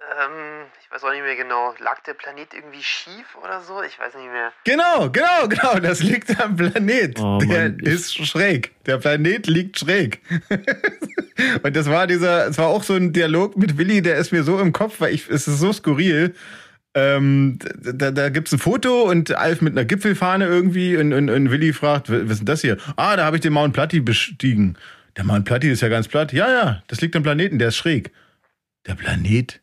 [0.00, 1.74] Ähm, ich weiß auch nicht mehr genau.
[1.78, 3.82] Lag der Planet irgendwie schief oder so?
[3.82, 4.50] Ich weiß nicht mehr.
[4.64, 5.78] Genau, genau, genau.
[5.78, 7.20] Das liegt am Planet.
[7.20, 8.72] Oh, der Mann, ich- ist schräg.
[8.86, 10.22] Der Planet liegt schräg.
[11.62, 14.42] Und das war dieser, es war auch so ein Dialog mit Willi, der ist mir
[14.42, 16.34] so im Kopf, weil ich, es ist so skurril.
[16.94, 21.50] Ähm, da, da gibt's ein Foto und Alf mit einer Gipfelfahne irgendwie und, und, und
[21.50, 22.78] Willi fragt, was ist denn das hier?
[22.96, 24.76] Ah, da habe ich den Mount Platy bestiegen.
[25.16, 26.32] Der Mount Platy ist ja ganz platt.
[26.32, 28.10] Ja, ja, das liegt am Planeten, der ist schräg.
[28.86, 29.60] Der Planet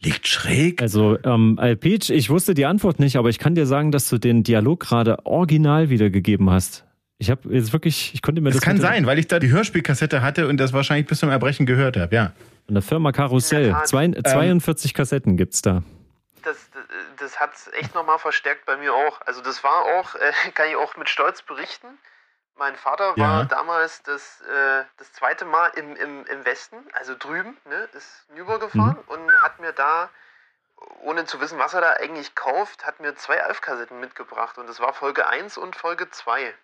[0.00, 0.82] liegt schräg?
[0.82, 4.08] Also, ähm, äh, Peach, ich wusste die Antwort nicht, aber ich kann dir sagen, dass
[4.08, 6.84] du den Dialog gerade original wiedergegeben hast.
[7.20, 9.50] Ich habe jetzt wirklich, ich konnte mir das, Das kann sein, weil ich da die
[9.50, 12.32] Hörspielkassette hatte und das wahrscheinlich bis zum Erbrechen gehört habe, ja.
[12.64, 13.64] Von der Firma In Karussell.
[13.64, 13.88] der Tat.
[13.88, 15.82] Zwei, 42 Kassetten gibt's da.
[16.42, 16.82] Das, das,
[17.18, 19.20] das hat es echt nochmal verstärkt bei mir auch.
[19.26, 21.88] Also das war auch, äh, kann ich auch mit Stolz berichten.
[22.56, 23.44] Mein Vater war Ja.
[23.44, 28.96] damals das, äh, das zweite Mal im, im, im Westen, also drüben, ne, ist rübergefahren
[29.06, 30.08] und hat mir da,
[31.02, 34.56] ohne zu wissen, was er da eigentlich kauft, hat mir zwei Alf-Kassetten mitgebracht.
[34.56, 36.54] Und das war Folge 1 und Folge 2.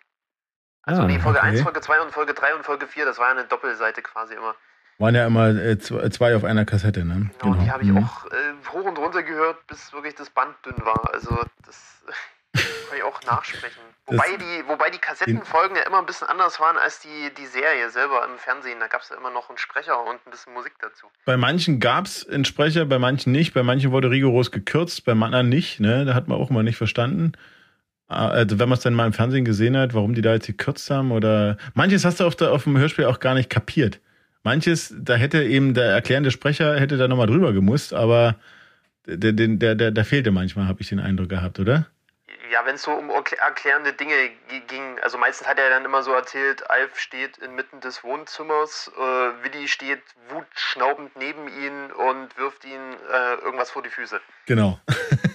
[0.87, 1.47] Also Ah, nee, Folge okay.
[1.49, 4.33] 1, Folge 2 und Folge 3 und Folge 4, das war ja eine Doppelseite quasi
[4.33, 4.55] immer.
[4.99, 7.29] Waren ja immer äh, zwei zwei auf einer Kassette, ne?
[7.39, 7.97] Genau, die habe ich Mhm.
[8.03, 11.13] auch äh, hoch und runter gehört, bis wirklich das Band dünn war.
[11.13, 12.03] Also das
[12.53, 13.81] Kann ich auch nachsprechen.
[14.07, 17.89] Wobei die, wobei die Kassettenfolgen ja immer ein bisschen anders waren als die, die Serie
[17.89, 18.79] selber im Fernsehen.
[18.79, 21.07] Da gab es ja immer noch einen Sprecher und ein bisschen Musik dazu.
[21.25, 23.53] Bei manchen gab es einen Sprecher, bei manchen nicht.
[23.53, 25.81] Bei manchen wurde rigoros gekürzt, bei anderen nicht.
[25.81, 26.05] Ne?
[26.05, 27.33] Da hat man auch mal nicht verstanden.
[28.07, 30.47] Ah, also wenn man es dann mal im Fernsehen gesehen hat, warum die da jetzt
[30.47, 33.99] gekürzt haben oder manches hast du auf, der, auf dem Hörspiel auch gar nicht kapiert.
[34.43, 38.35] Manches, da hätte eben der erklärende Sprecher hätte da nochmal drüber gemusst, aber
[39.05, 41.87] der, der, der, der fehlte manchmal, habe ich den Eindruck gehabt, oder?
[42.51, 44.29] ja, wenn es so um erklärende Dinge
[44.67, 49.01] ging, also meistens hat er dann immer so erzählt, Alf steht inmitten des Wohnzimmers, äh,
[49.01, 54.19] Willi steht wutschnaubend neben ihn und wirft ihn äh, irgendwas vor die Füße.
[54.45, 54.79] Genau.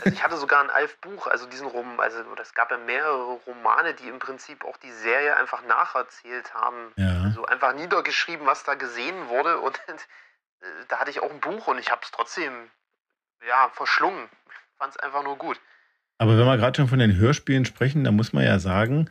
[0.05, 3.95] Also ich hatte sogar ein Alf-Buch, also diesen Rom, also es gab ja mehrere Romane,
[3.95, 6.93] die im Prinzip auch die Serie einfach nacherzählt haben.
[6.97, 7.23] Ja.
[7.23, 11.69] Also einfach niedergeschrieben, was da gesehen wurde und äh, da hatte ich auch ein Buch
[11.69, 12.53] und ich habe es trotzdem
[13.47, 14.29] ja, verschlungen.
[14.79, 15.61] Fand es einfach nur gut.
[16.19, 19.09] Aber wenn wir gerade schon von den Hörspielen sprechen, dann muss man ja sagen,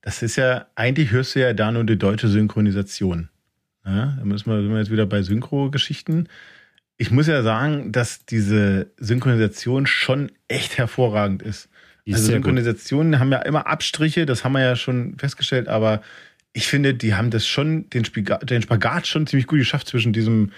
[0.00, 3.28] das ist ja, eigentlich hörst du ja da nur die deutsche Synchronisation.
[3.84, 6.28] Ja, da müssen wir, sind wir jetzt wieder bei Synchro-Geschichten.
[7.02, 11.68] Ich muss ja sagen, dass diese Synchronisation schon echt hervorragend ist.
[12.06, 16.00] Die also Synchronisationen haben ja immer Abstriche, das haben wir ja schon festgestellt, aber
[16.52, 20.12] ich finde, die haben das schon, den Spagat, den Spagat schon ziemlich gut geschafft zwischen
[20.12, 20.52] diesem,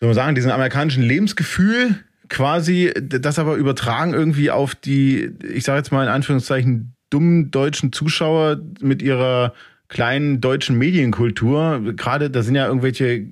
[0.00, 1.94] soll man sagen, diesem amerikanischen Lebensgefühl,
[2.28, 7.92] quasi das aber übertragen irgendwie auf die, ich sage jetzt mal in Anführungszeichen, dummen deutschen
[7.92, 9.54] Zuschauer mit ihrer
[9.86, 11.94] kleinen deutschen Medienkultur.
[11.94, 13.30] Gerade da sind ja irgendwelche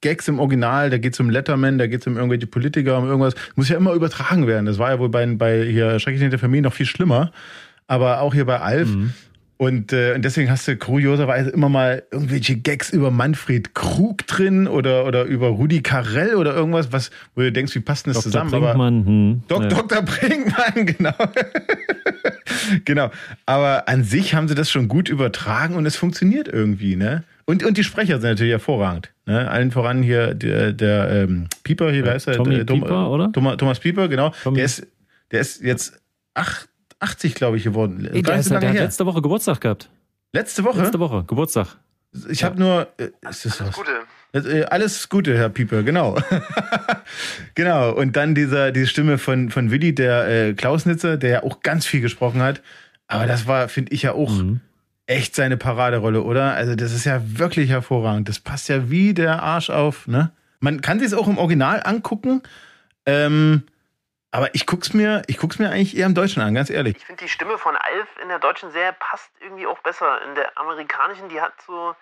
[0.00, 3.06] Gags im Original, da geht es um Letterman, da geht es um irgendwelche Politiker, um
[3.06, 3.34] irgendwas.
[3.54, 4.66] Muss ja immer übertragen werden.
[4.66, 7.32] Das war ja wohl bei, bei hier Schrecklich hinter Familie noch viel schlimmer.
[7.86, 8.88] Aber auch hier bei Alf.
[8.88, 9.12] Mhm.
[9.60, 14.66] Und, äh, und deswegen hast du kurioserweise immer mal irgendwelche Gags über Manfred Krug drin
[14.66, 18.22] oder, oder über Rudi Carell oder irgendwas, was, wo du denkst, wie passt das Dr.
[18.22, 18.50] zusammen?
[18.52, 19.68] Brinkmann, hm, Dok ja.
[19.68, 20.00] Dr.
[20.00, 21.12] Brinkmann, genau.
[22.86, 23.10] genau.
[23.44, 27.24] Aber an sich haben sie das schon gut übertragen und es funktioniert irgendwie, ne?
[27.50, 29.12] Und, und die Sprecher sind natürlich hervorragend.
[29.26, 29.50] Ne?
[29.50, 32.34] Allen voran hier der, der ähm, Pieper, hier, wer heißt er?
[32.36, 33.32] Tommy Der- Tom- Pieper, oder?
[33.32, 34.32] Thomas, Thomas Pieper, genau.
[34.42, 34.56] Tommy.
[34.56, 34.86] Der ist,
[35.32, 36.00] der ist jetzt
[36.34, 36.66] ach,
[37.00, 38.08] 80, glaube ich, geworden.
[38.12, 39.90] Ey, der, ist, der hat letzte Woche Geburtstag gehabt.
[40.32, 40.80] Letzte Woche?
[40.80, 41.76] Letzte Woche, Geburtstag.
[42.28, 42.88] Ich habe nur.
[42.98, 43.76] Äh, ist das Alles was?
[43.76, 44.58] Gute.
[44.60, 46.16] Äh, Alles Gute, Herr Pieper, genau.
[47.54, 47.92] genau.
[47.92, 51.86] Und dann dieser, diese Stimme von, von Willi, der äh, Klausnitzer, der ja auch ganz
[51.86, 52.62] viel gesprochen hat.
[53.06, 54.60] Aber das war, finde ich ja auch Mhm.
[55.10, 56.54] Echt seine Paraderolle, oder?
[56.54, 58.28] Also, das ist ja wirklich hervorragend.
[58.28, 60.30] Das passt ja wie der Arsch auf, ne?
[60.60, 62.42] Man kann sich es auch im Original angucken.
[63.06, 63.64] Ähm,
[64.30, 66.96] aber ich guck's mir, ich guck's mir eigentlich eher im Deutschen an, ganz ehrlich.
[66.96, 70.20] Ich finde die Stimme von Alf in der deutschen Serie passt irgendwie auch besser.
[70.28, 71.96] In der amerikanischen, die hat so,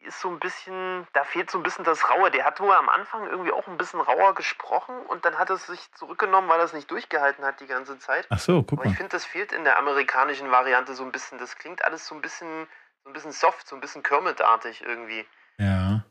[0.00, 2.30] ist so ein bisschen, da fehlt so ein bisschen das Raue.
[2.30, 5.56] Der hat wohl am Anfang irgendwie auch ein bisschen rauer gesprochen und dann hat er
[5.56, 8.26] sich zurückgenommen, weil er es nicht durchgehalten hat die ganze Zeit.
[8.30, 8.96] Ach so, guck Aber ich mal.
[8.96, 11.38] finde, das fehlt in der amerikanischen Variante so ein bisschen.
[11.38, 12.66] Das klingt alles so ein bisschen,
[13.04, 15.26] so ein bisschen soft, so ein bisschen Kermit-artig irgendwie.
[15.58, 16.04] Ja.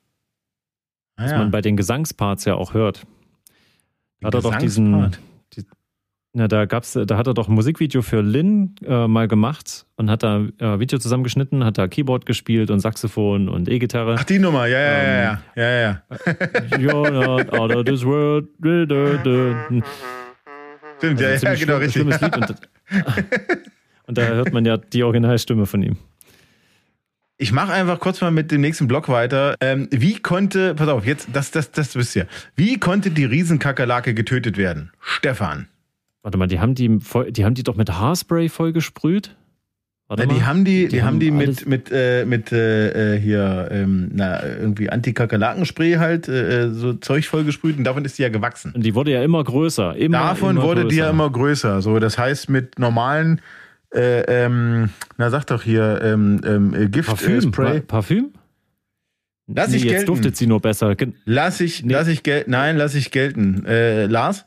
[1.16, 1.38] Ah, Was ja.
[1.38, 3.06] man bei den Gesangsparts ja auch hört.
[4.24, 5.16] Hat er doch diesen.
[6.38, 10.12] Na, da gab's, da hat er doch ein Musikvideo für Lynn äh, mal gemacht und
[10.12, 14.18] hat da äh, Video zusammengeschnitten, hat da Keyboard gespielt und Saxophon und E-Gitarre.
[14.20, 16.02] Ach, die Nummer, ja, ja, ja, Ähm, ja, ja, ja.
[16.78, 18.46] You're not out of this world.
[18.60, 19.84] Stimmt,
[21.02, 21.94] ja, Also ja, ziemlich genau, richtig.
[21.94, 22.38] schlimmes Lied.
[22.38, 22.56] Und,
[24.06, 25.98] und da hört man ja die Originalstimme von ihm.
[27.40, 29.56] Ich mache einfach kurz mal mit dem nächsten Block weiter.
[29.60, 32.28] Ähm, wie konnte, pass auf, jetzt, das, das, das wisst ihr.
[32.56, 34.92] Wie konnte die Riesenkakerlake getötet werden?
[35.02, 35.68] Stefan.
[36.28, 36.90] Warte mal, die haben die,
[37.30, 39.34] die haben die doch mit Haarspray vollgesprüht?
[40.10, 40.46] Warte Na, die mal.
[40.48, 44.44] haben die, die, haben die alles- mit, mit, äh, mit äh, äh, hier, ähm, na,
[44.46, 48.74] irgendwie Anti-Kakerlaken-Spray halt, äh, so Zeug vollgesprüht und davon ist die ja gewachsen.
[48.76, 49.96] Und die wurde ja immer größer.
[49.96, 50.90] Immer, Davon immer wurde größer.
[50.90, 51.82] die ja immer größer.
[51.82, 53.40] So, das heißt, mit normalen,
[53.96, 57.40] äh, ähm, na sag doch hier, ähm, ähm, äh, Parfüm.
[57.40, 57.80] Giftspray.
[57.80, 58.34] Pa- Parfüm?
[59.48, 60.08] Lass nee, ich jetzt gelten.
[60.08, 60.94] duftet sie nur besser.
[61.24, 61.94] Lass ich, Nee.
[61.94, 62.52] lass ich gelten.
[62.52, 63.66] Nein, lass ich gelten.
[63.66, 64.44] Äh, Lars?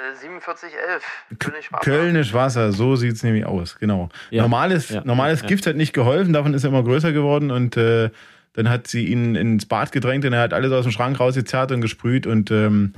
[0.00, 1.02] Äh, 4711.
[1.38, 1.84] König Wasser.
[1.84, 4.08] Kölnisch Wasser, so sieht's nämlich aus, genau.
[4.30, 4.42] Ja.
[4.42, 5.02] Normales, Ja.
[5.04, 5.48] normales Ja.
[5.48, 8.10] Gift hat nicht geholfen, davon ist er immer größer geworden und äh,
[8.54, 11.70] dann hat sie ihn ins Bad gedrängt und er hat alles aus dem Schrank rausgezerrt
[11.72, 12.94] und gesprüht und ähm,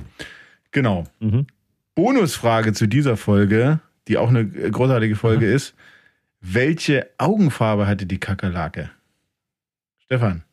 [0.71, 1.03] genau.
[1.19, 1.47] Mhm.
[1.95, 5.75] Bonusfrage zu dieser Folge, die auch eine großartige Folge ist.
[6.41, 8.89] Welche Augenfarbe hatte die Kakerlake?
[10.05, 10.43] Stefan.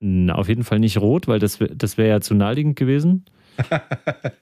[0.00, 3.24] Na, auf jeden Fall nicht rot, weil das, das wäre ja zu naheliegend gewesen.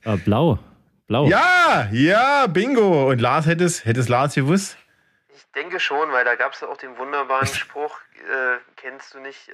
[0.05, 0.59] äh, blau.
[1.07, 1.29] Blau.
[1.29, 3.11] Ja, ja, bingo.
[3.11, 4.77] Und Lars hätte es, hätte es Lars gewusst?
[5.55, 9.21] Ich denke schon, weil da gab es ja auch den wunderbaren Spruch, äh, kennst du
[9.21, 9.53] nicht, äh,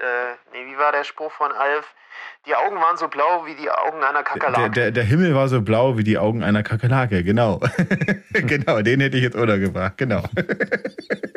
[0.52, 1.92] nee, wie war der Spruch von Alf?
[2.46, 4.70] Die Augen waren so blau wie die Augen einer Kakerlake.
[4.70, 7.60] Der, der, der Himmel war so blau wie die Augen einer Kakerlake, genau.
[8.32, 10.22] genau, den hätte ich jetzt untergebracht, genau.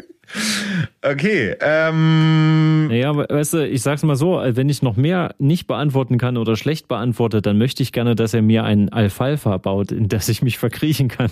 [1.01, 2.87] okay, ähm.
[2.87, 6.55] Naja, weißt du, ich sag's mal so, wenn ich noch mehr nicht beantworten kann oder
[6.55, 10.43] schlecht beantworte, dann möchte ich gerne, dass er mir ein Alfalfa baut, in das ich
[10.43, 11.31] mich verkriechen kann.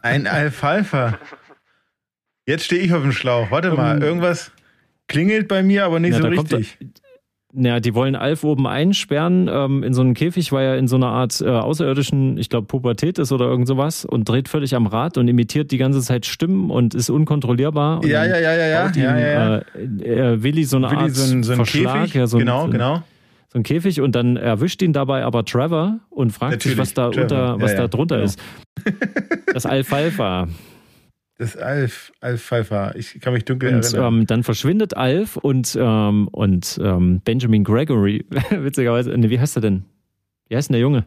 [0.00, 1.18] ein Alfalfa?
[2.46, 3.50] Jetzt stehe ich auf dem Schlauch.
[3.50, 4.52] Warte mal, um, irgendwas
[5.08, 6.78] klingelt bei mir, aber nicht ja, so richtig.
[6.78, 6.92] Kommt,
[7.58, 10.96] naja, die wollen Alf oben einsperren ähm, in so einen Käfig, weil er in so
[10.96, 14.86] einer Art äh, außerirdischen, ich glaube, Pubertät ist oder irgend sowas und dreht völlig am
[14.86, 18.00] Rad und imitiert die ganze Zeit Stimmen und ist unkontrollierbar.
[18.00, 18.86] Und ja, ja, ja, ja, ja.
[18.88, 19.56] Ihm, ja, ja.
[19.74, 22.38] Äh, äh, Willi so eine Willi Art so ein, so ein Verschlag, Käfig, ja, so
[22.38, 23.02] genau, ein, genau.
[23.48, 26.92] So ein Käfig und dann erwischt ihn dabei aber Trevor und fragt Natürlich, sich, was
[26.94, 27.22] da Trevor.
[27.22, 28.26] unter, was Ja, da drunter genau.
[28.26, 28.38] ist.
[29.54, 30.48] Das Alfalfa.
[31.38, 32.94] Das Alf, Alfalfa.
[32.94, 34.20] Ich kann mich dunkel Und erinnern.
[34.20, 39.60] ähm, dann verschwindet Alf und, ähm, und ähm, Benjamin Gregory, witzigerweise, ne, wie heißt er
[39.60, 39.84] denn?
[40.48, 41.04] Wie heißt denn der Junge?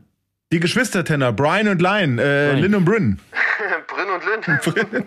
[0.51, 2.59] Die Geschwistertenner, Brian und Lyon, äh, Brian.
[2.59, 3.19] Lynn und Bryn.
[3.87, 5.05] Brünn und Lynn.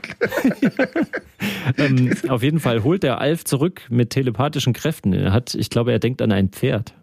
[1.79, 5.13] ähm, auf jeden Fall holt der Alf zurück mit telepathischen Kräften.
[5.13, 6.95] Er hat, ich glaube, er denkt an ein Pferd.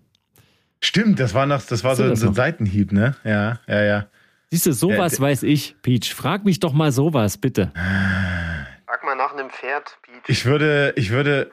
[0.82, 2.36] Stimmt, das war noch, das war so, das so ein noch?
[2.36, 3.16] Seitenhieb, ne?
[3.24, 4.08] Ja, ja, ja.
[4.52, 6.14] Siehst du, sowas Äh, weiß ich, Peach.
[6.14, 7.72] Frag mich doch mal sowas, bitte.
[7.76, 10.24] Frag mal nach einem Pferd, Peach.
[10.28, 11.52] Ich würde, ich würde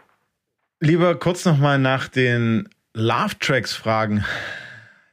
[0.81, 4.25] lieber kurz nochmal nach den Love Tracks fragen.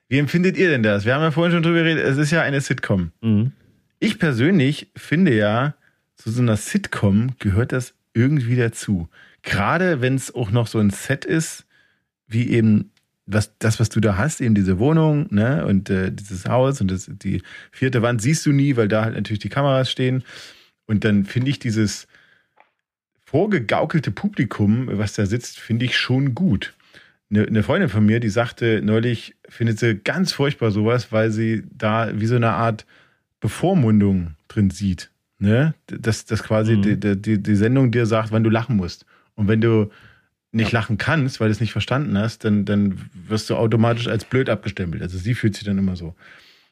[0.08, 1.06] Wie empfindet ihr denn das?
[1.06, 3.12] Wir haben ja vorhin schon drüber geredet, es ist ja eine Sitcom.
[3.22, 3.52] Mhm.
[4.00, 5.74] Ich persönlich finde ja,
[6.16, 9.10] zu so einer Sitcom gehört das irgendwie dazu.
[9.42, 11.66] Gerade wenn es auch noch so ein Set ist,
[12.28, 12.92] wie eben
[13.26, 16.92] was, das, was du da hast, eben diese Wohnung, ne, und äh, dieses Haus und
[16.92, 20.24] das, die vierte Wand siehst du nie, weil da halt natürlich die Kameras stehen.
[20.86, 22.08] Und dann finde ich dieses
[23.26, 26.74] vorgegaukelte Publikum, was da sitzt, finde ich schon gut.
[27.32, 31.64] Eine, eine Freundin von mir, die sagte neulich, findet sie ganz furchtbar sowas, weil sie
[31.72, 32.86] da wie so eine Art
[33.40, 35.10] Bevormundung drin sieht.
[35.40, 35.74] Ne?
[35.88, 37.00] Dass, dass quasi Mhm.
[37.00, 39.06] die, die, die Sendung dir sagt, wann du lachen musst.
[39.36, 39.90] Und wenn du
[40.54, 44.26] nicht lachen kannst, weil du es nicht verstanden hast, dann, dann wirst du automatisch als
[44.26, 45.02] blöd abgestempelt.
[45.02, 46.16] Also sie fühlt sich dann immer so.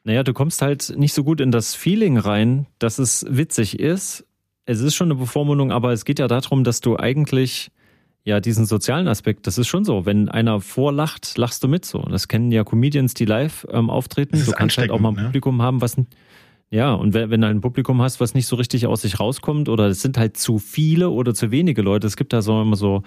[0.04, 4.26] Naja, du kommst halt nicht so gut in das Feeling rein, dass es witzig ist.
[4.66, 7.72] Es ist schon eine Bevormundung, aber es geht ja darum, dass du eigentlich
[8.24, 10.06] ja diesen sozialen Aspekt, das ist schon so.
[10.06, 12.00] Wenn einer vorlacht, lachst du mit so.
[12.04, 14.44] Das kennen ja Comedians, die live ähm, auftreten.
[14.44, 15.24] Du kannst halt auch mal ein ne?
[15.24, 15.98] Publikum haben, was
[16.74, 19.68] ja, und wenn, wenn du ein Publikum hast, was nicht so richtig aus sich rauskommt,
[19.68, 22.78] oder es sind halt zu viele oder zu wenige Leute, es gibt da so immer
[22.78, 23.04] so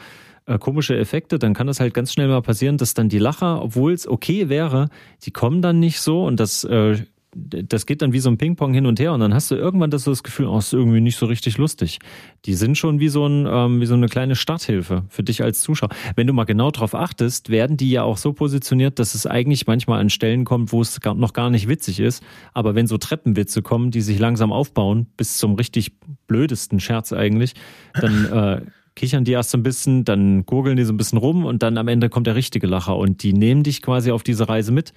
[0.47, 3.63] äh, komische Effekte, dann kann das halt ganz schnell mal passieren, dass dann die Lacher,
[3.63, 4.89] obwohl es okay wäre,
[5.23, 6.97] die kommen dann nicht so und das, äh,
[7.37, 9.91] das geht dann wie so ein Ping-Pong hin und her und dann hast du irgendwann
[9.91, 11.99] das, so das Gefühl, oh, ist irgendwie nicht so richtig lustig.
[12.45, 15.61] Die sind schon wie so, ein, ähm, wie so eine kleine Starthilfe für dich als
[15.61, 15.89] Zuschauer.
[16.15, 19.67] Wenn du mal genau drauf achtest, werden die ja auch so positioniert, dass es eigentlich
[19.67, 22.23] manchmal an Stellen kommt, wo es noch gar nicht witzig ist.
[22.53, 25.93] Aber wenn so Treppenwitze kommen, die sich langsam aufbauen, bis zum richtig
[26.29, 27.55] blödesten Scherz eigentlich,
[27.95, 28.61] dann äh,
[28.97, 31.79] kichern die erst so ein bisschen, dann gurgeln die so ein bisschen rum und dann
[31.79, 34.93] am Ende kommt der richtige Lacher und die nehmen dich quasi auf diese Reise mit.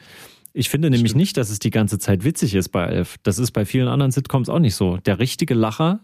[0.53, 1.21] Ich finde nämlich Stimmt.
[1.21, 3.17] nicht, dass es die ganze Zeit witzig ist bei Elf.
[3.23, 4.97] Das ist bei vielen anderen Sitcoms auch nicht so.
[4.97, 5.99] Der richtige Lacher,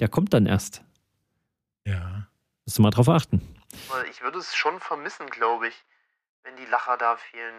[0.00, 0.82] der kommt dann erst.
[1.86, 2.28] Ja.
[2.66, 3.40] Musst du mal drauf achten.
[4.10, 5.74] Ich würde es schon vermissen, glaube ich,
[6.42, 7.54] wenn die Lacher da fehlen.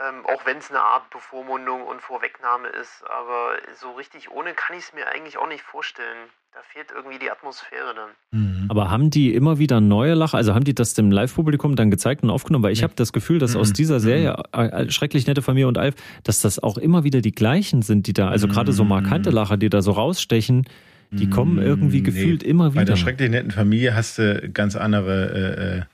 [0.00, 3.02] Ähm, auch wenn es eine Art Bevormundung und Vorwegnahme ist.
[3.04, 6.16] Aber so richtig ohne kann ich es mir eigentlich auch nicht vorstellen.
[6.54, 8.10] Da fehlt irgendwie die Atmosphäre dann.
[8.30, 8.66] Mhm.
[8.70, 10.38] Aber haben die immer wieder neue Lacher?
[10.38, 12.62] Also haben die das dem Live-Publikum dann gezeigt und aufgenommen?
[12.64, 12.84] Weil ich Nee.
[12.84, 13.74] habe das Gefühl, dass aus Mhm.
[13.74, 17.82] dieser Serie, äh, schrecklich nette Familie und Alf, dass das auch immer wieder die gleichen
[17.82, 20.66] sind, die da, also gerade so markante Lacher, die da so rausstechen,
[21.10, 22.10] die kommen irgendwie Mm, Nee.
[22.10, 22.84] gefühlt immer Bei wieder.
[22.86, 25.84] der schrecklich netten Familie hast du ganz andere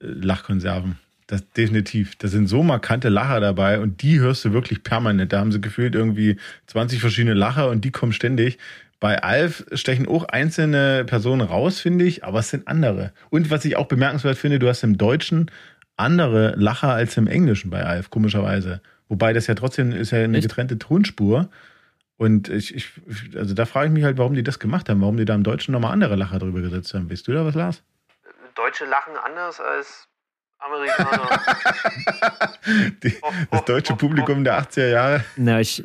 [0.00, 0.98] äh, äh, Lachkonserven.
[1.28, 2.16] Das definitiv.
[2.16, 5.30] Da sind so markante Lacher dabei und die hörst du wirklich permanent.
[5.30, 8.58] Da haben sie gefühlt irgendwie 20 verschiedene Lacher und die kommen ständig.
[8.98, 13.12] Bei Alf stechen auch einzelne Personen raus, finde ich, aber es sind andere.
[13.28, 15.50] Und was ich auch bemerkenswert finde, du hast im Deutschen
[15.98, 18.80] andere Lacher als im Englischen bei Alf, komischerweise.
[19.08, 20.48] Wobei das ja trotzdem ist ja eine Echt?
[20.48, 21.50] getrennte Tonspur.
[22.16, 22.90] Und ich, ich,
[23.36, 25.42] also da frage ich mich halt, warum die das gemacht haben, warum die da im
[25.42, 27.10] Deutschen nochmal andere Lacher drüber gesetzt haben.
[27.10, 27.82] Weißt du da was, Lars?
[28.54, 30.07] Deutsche lachen anders als
[30.58, 31.40] Amerikaner.
[33.02, 33.14] Die,
[33.50, 35.24] das deutsche Publikum der 80er Jahre.
[35.36, 35.84] Na, ich,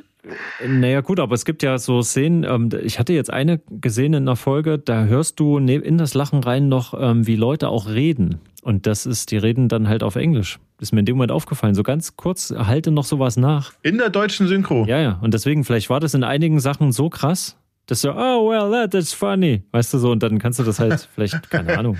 [0.65, 4.23] naja, gut, aber es gibt ja so Szenen, ähm, ich hatte jetzt eine gesehen in
[4.23, 8.39] einer Folge, da hörst du in das Lachen rein noch, ähm, wie Leute auch reden.
[8.61, 10.59] Und das ist, die reden dann halt auf Englisch.
[10.79, 11.75] Ist mir in dem Moment aufgefallen.
[11.75, 13.73] So ganz kurz, halte noch sowas nach.
[13.81, 14.85] In der deutschen Synchro.
[14.85, 15.19] Ja, ja.
[15.21, 18.93] Und deswegen, vielleicht war das in einigen Sachen so krass, Das so, oh, well, that
[18.93, 19.63] is funny.
[19.71, 21.97] Weißt du so, und dann kannst du das halt vielleicht, keine Ahnung.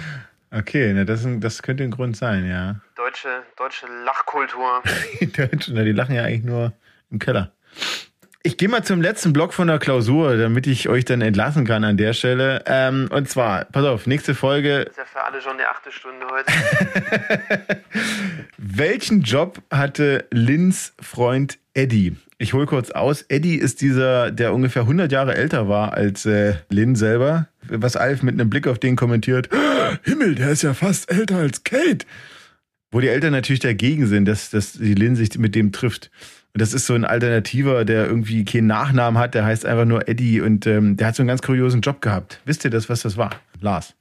[0.55, 2.75] Okay, na, das, das könnte ein Grund sein, ja.
[2.95, 3.27] Deutsche,
[3.57, 4.83] deutsche Lachkultur.
[5.19, 6.73] Die Deutschen, die lachen ja eigentlich nur
[7.09, 7.51] im Keller.
[8.43, 11.83] Ich gehe mal zum letzten Block von der Klausur, damit ich euch dann entlassen kann
[11.83, 12.61] an der Stelle.
[12.67, 14.83] Ähm, und zwar, pass auf, nächste Folge.
[14.83, 16.51] Das ist ja für alle schon die achte Stunde heute.
[18.57, 22.17] Welchen Job hatte Lins Freund Eddie?
[22.37, 23.21] Ich hole kurz aus.
[23.29, 27.47] Eddie ist dieser, der ungefähr 100 Jahre älter war als äh, Lynn selber.
[27.67, 29.49] Was Alf mit einem Blick auf den kommentiert.
[30.03, 32.05] Himmel, der ist ja fast älter als Kate.
[32.91, 36.11] Wo die Eltern natürlich dagegen sind, dass, dass die Lynn sich mit dem trifft.
[36.53, 40.07] Und das ist so ein Alternativer, der irgendwie keinen Nachnamen hat, der heißt einfach nur
[40.07, 42.39] Eddie und ähm, der hat so einen ganz kuriosen Job gehabt.
[42.45, 43.31] Wisst ihr das, was das war?
[43.59, 43.95] Lars.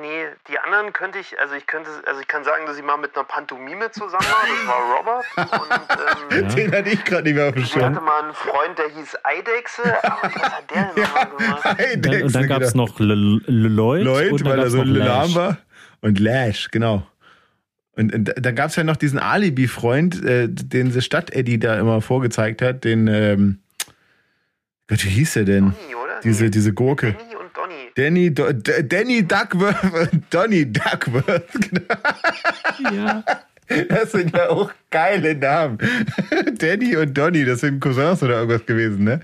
[0.00, 2.96] Nee, die anderen könnte ich, also ich könnte, also ich kann sagen, dass ich mal
[2.96, 5.24] mit einer Pantomime zusammen war, das war Robert.
[6.30, 8.04] Und, ähm, Den hatte ich gerade nicht mehr auf dem ich hatte Schirm.
[8.04, 12.24] mal einen Freund, der hieß Eidechse, aber was hat der denn nochmal gemacht?
[12.24, 14.04] Und dann gab es noch Lloyd.
[14.04, 15.34] Lloyd, weil er so lahm Lash.
[15.34, 15.58] war.
[16.00, 17.06] Und Lash, genau.
[17.92, 22.02] Und, und da gab es ja noch diesen Alibi-Freund, äh, den the Stadt-Eddie da immer
[22.02, 23.60] vorgezeigt hat, den, ähm,
[24.88, 25.74] Gott, wie hieß der denn?
[26.02, 26.20] Oder?
[26.22, 27.12] Diese, diese Gurke.
[27.12, 27.35] Donny.
[27.96, 29.82] Danny, Do, D- Danny Duckworth
[30.12, 31.44] und Donny Duckworth.
[32.92, 33.24] Ja.
[33.88, 35.78] Das sind ja auch geile Namen.
[36.58, 39.20] Danny und Donny, das sind Cousins oder irgendwas gewesen, ne?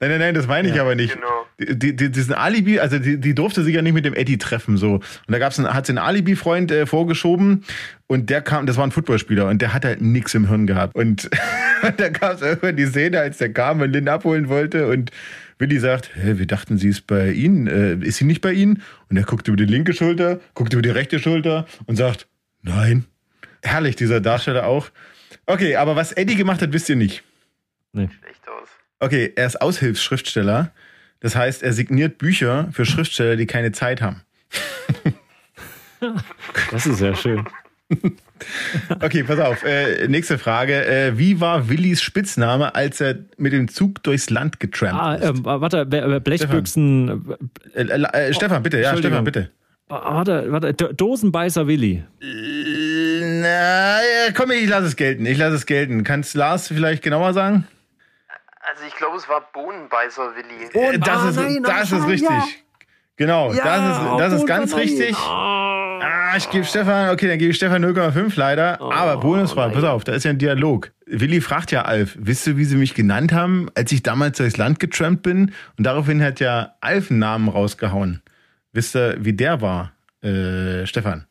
[0.00, 1.14] Nein, nein, nein, das meine ich aber nicht.
[1.14, 1.46] Genau.
[1.60, 4.76] Die, die, diesen Alibi, also die, die durfte sich ja nicht mit dem Eddie treffen,
[4.76, 4.94] so.
[4.94, 7.64] Und da gab's einen, hat sie einen Alibi-Freund äh, vorgeschoben
[8.08, 10.96] und der kam, das war ein Footballspieler und der hat halt nix im Hirn gehabt.
[10.96, 11.30] Und
[11.96, 15.10] da gab's irgendwann die Szene, als der kam und Lynn abholen wollte und
[15.64, 18.82] Willi sagt, Hä, wir dachten, sie ist bei Ihnen, äh, ist sie nicht bei Ihnen?
[19.08, 22.26] Und er guckt über die linke Schulter, guckt über die rechte Schulter und sagt,
[22.60, 23.06] nein.
[23.62, 24.90] Herrlich, dieser Darsteller auch.
[25.46, 27.22] Okay, aber was Eddie gemacht hat, wisst ihr nicht.
[27.92, 28.10] Nee.
[28.20, 28.68] Schlecht aus.
[29.00, 30.70] Okay, er ist Aushilfsschriftsteller.
[31.20, 34.20] Das heißt, er signiert Bücher für Schriftsteller, die keine Zeit haben.
[36.70, 37.42] Das ist ja schön.
[39.00, 39.64] Okay, pass auf.
[39.64, 40.84] Äh, nächste Frage.
[40.84, 45.24] Äh, wie war Willis Spitzname, als er mit dem Zug durchs Land getrampt Ah, ist?
[45.28, 47.36] ähm, warte, äh, Blechbüchsen.
[47.74, 48.80] Äh, äh, äh, Stefan, bitte.
[48.80, 48.96] Ja.
[48.96, 49.50] Stefan, bitte.
[49.88, 52.04] Ah, Warte, warte, Do- Dosenbeißer Willi.
[52.20, 55.26] Na, ja, komm, ich lasse es gelten.
[55.26, 56.04] Ich lasse es gelten.
[56.04, 57.66] Kannst Lars vielleicht genauer sagen?
[58.60, 60.86] Also ich glaube, es war Bohnenbeißer Willi.
[60.94, 62.28] Äh, das ah, ist, nein, das ist richtig.
[62.28, 62.44] ja.
[63.16, 65.16] Genau, Ja, das ist, das ist ganz richtig.
[65.16, 68.78] Ah, ich gebe Stefan, okay, dann gebe ich Stefan 0,5 leider.
[68.80, 70.90] Oh, Aber Bonusfrage, pass auf, da ist ja ein Dialog.
[71.06, 74.56] Willi fragt ja Alf, wisst du, wie sie mich genannt haben, als ich damals durchs
[74.56, 75.52] Land getrampt bin?
[75.78, 78.20] Und daraufhin hat ja Alf einen Namen rausgehauen.
[78.72, 79.92] Wisst ihr, wie der war,
[80.22, 81.26] äh, Stefan?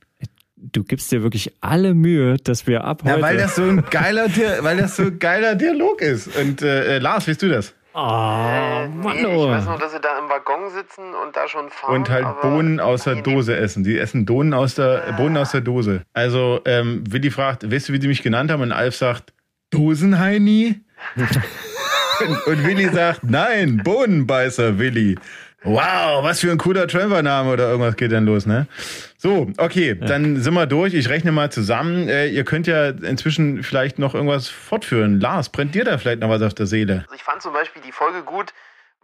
[0.55, 3.15] Du gibst dir wirklich alle Mühe, dass wir ab heute.
[3.15, 4.27] Ja, weil das so ein geiler,
[4.61, 6.33] weil das so ein geiler Dialog ist.
[6.37, 7.73] Und äh, äh, Lars, weißt du das?
[7.93, 9.49] Oh, Äh, Mann, nee, ich oh.
[9.49, 11.95] weiß nur, dass sie da im Waggon sitzen und da schon fahren.
[11.95, 13.21] Und halt Bohnen aus der Nee.
[13.21, 13.83] Dose essen.
[13.83, 16.01] Die essen Bohnen aus der, Bohnen aus der Dose.
[16.13, 18.61] Also, ähm, Willi fragt, weißt du, wie sie mich genannt haben?
[18.61, 19.33] Und Alf sagt,
[19.71, 20.81] Dosenheini?
[21.15, 25.17] und, und Willi sagt, nein, Bohnenbeißer Willi.
[25.63, 28.67] Wow, was für ein cooler Tramper-Name oder irgendwas geht dann los, ne?
[29.17, 30.93] So, okay, dann sind wir durch.
[30.93, 32.09] Ich rechne mal zusammen.
[32.09, 35.21] Äh, ihr könnt ja inzwischen vielleicht noch irgendwas fortführen.
[35.21, 37.03] Lars, brennt dir da vielleicht noch was auf der Seele?
[37.03, 38.53] Also ich fand zum Beispiel die Folge gut,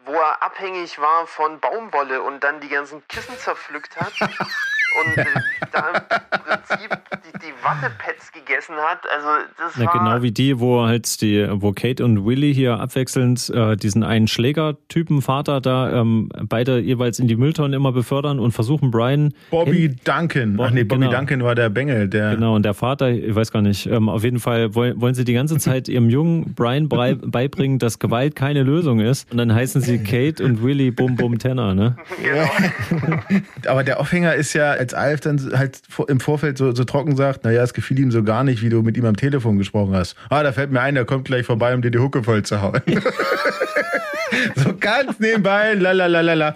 [0.05, 4.11] wo er abhängig war von Baumwolle und dann die ganzen Kissen zerpflückt hat
[4.95, 5.25] und äh,
[5.71, 6.89] da im Prinzip
[7.25, 8.99] die, die Wattepads gegessen hat.
[9.15, 9.27] Also
[9.57, 13.49] das Ja, war genau wie die, wo halt die, wo Kate und Willy hier abwechselnd
[13.49, 18.51] äh, diesen einen Schlägertypen Vater da ähm, beide jeweils in die Mülltonnen immer befördern und
[18.51, 20.57] versuchen Brian Bobby Duncan.
[20.61, 21.11] Ach nee, Bobby Genau.
[21.17, 22.35] Duncan war der Bengel, der.
[22.35, 25.23] Genau, und der Vater, ich weiß gar nicht, ähm, auf jeden Fall wollen, wollen sie
[25.23, 29.31] die ganze Zeit ihrem jungen Brian brei- beibringen, dass Gewalt keine Lösung ist.
[29.31, 31.95] Und dann heißen sie Kate und Willy Bum Bum Tenner, ne?
[32.23, 33.19] genau.
[33.67, 37.43] Aber der Aufhänger ist ja, als Alf dann halt im Vorfeld so, so trocken sagt,
[37.43, 40.15] naja, es gefiel ihm so gar nicht, wie du mit ihm am Telefon gesprochen hast.
[40.29, 42.61] Ah, da fällt mir ein, der kommt gleich vorbei, um dir die Hucke voll zu
[42.61, 42.81] hauen.
[44.55, 46.55] so ganz nebenbei, lalalala.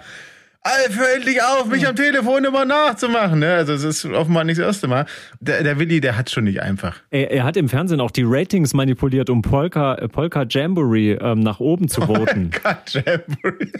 [0.66, 3.38] Alf, hör endlich auf, mich am Telefon immer nachzumachen.
[3.40, 3.52] Ne?
[3.54, 5.04] Also es ist offenbar nicht das erste Mal.
[5.38, 6.96] Der, der Willi, der hat schon nicht einfach.
[7.10, 11.40] Er, er hat im Fernsehen auch die Ratings manipuliert, um Polka, äh, Polka Jamboree ähm,
[11.40, 12.50] nach oben zu voten.
[12.62, 13.72] God, Jamboree.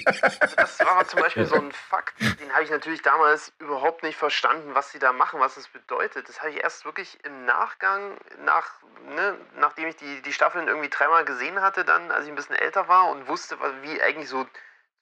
[0.57, 4.68] Das war zum Beispiel so ein Fakt, den habe ich natürlich damals überhaupt nicht verstanden,
[4.74, 6.28] was sie da machen, was das bedeutet.
[6.28, 8.11] Das habe ich erst wirklich im Nachgang,
[8.45, 8.72] nach,
[9.16, 12.57] ne, nachdem ich die, die Staffeln irgendwie dreimal gesehen hatte, dann, als ich ein bisschen
[12.57, 14.45] älter war und wusste, was- wie eigentlich so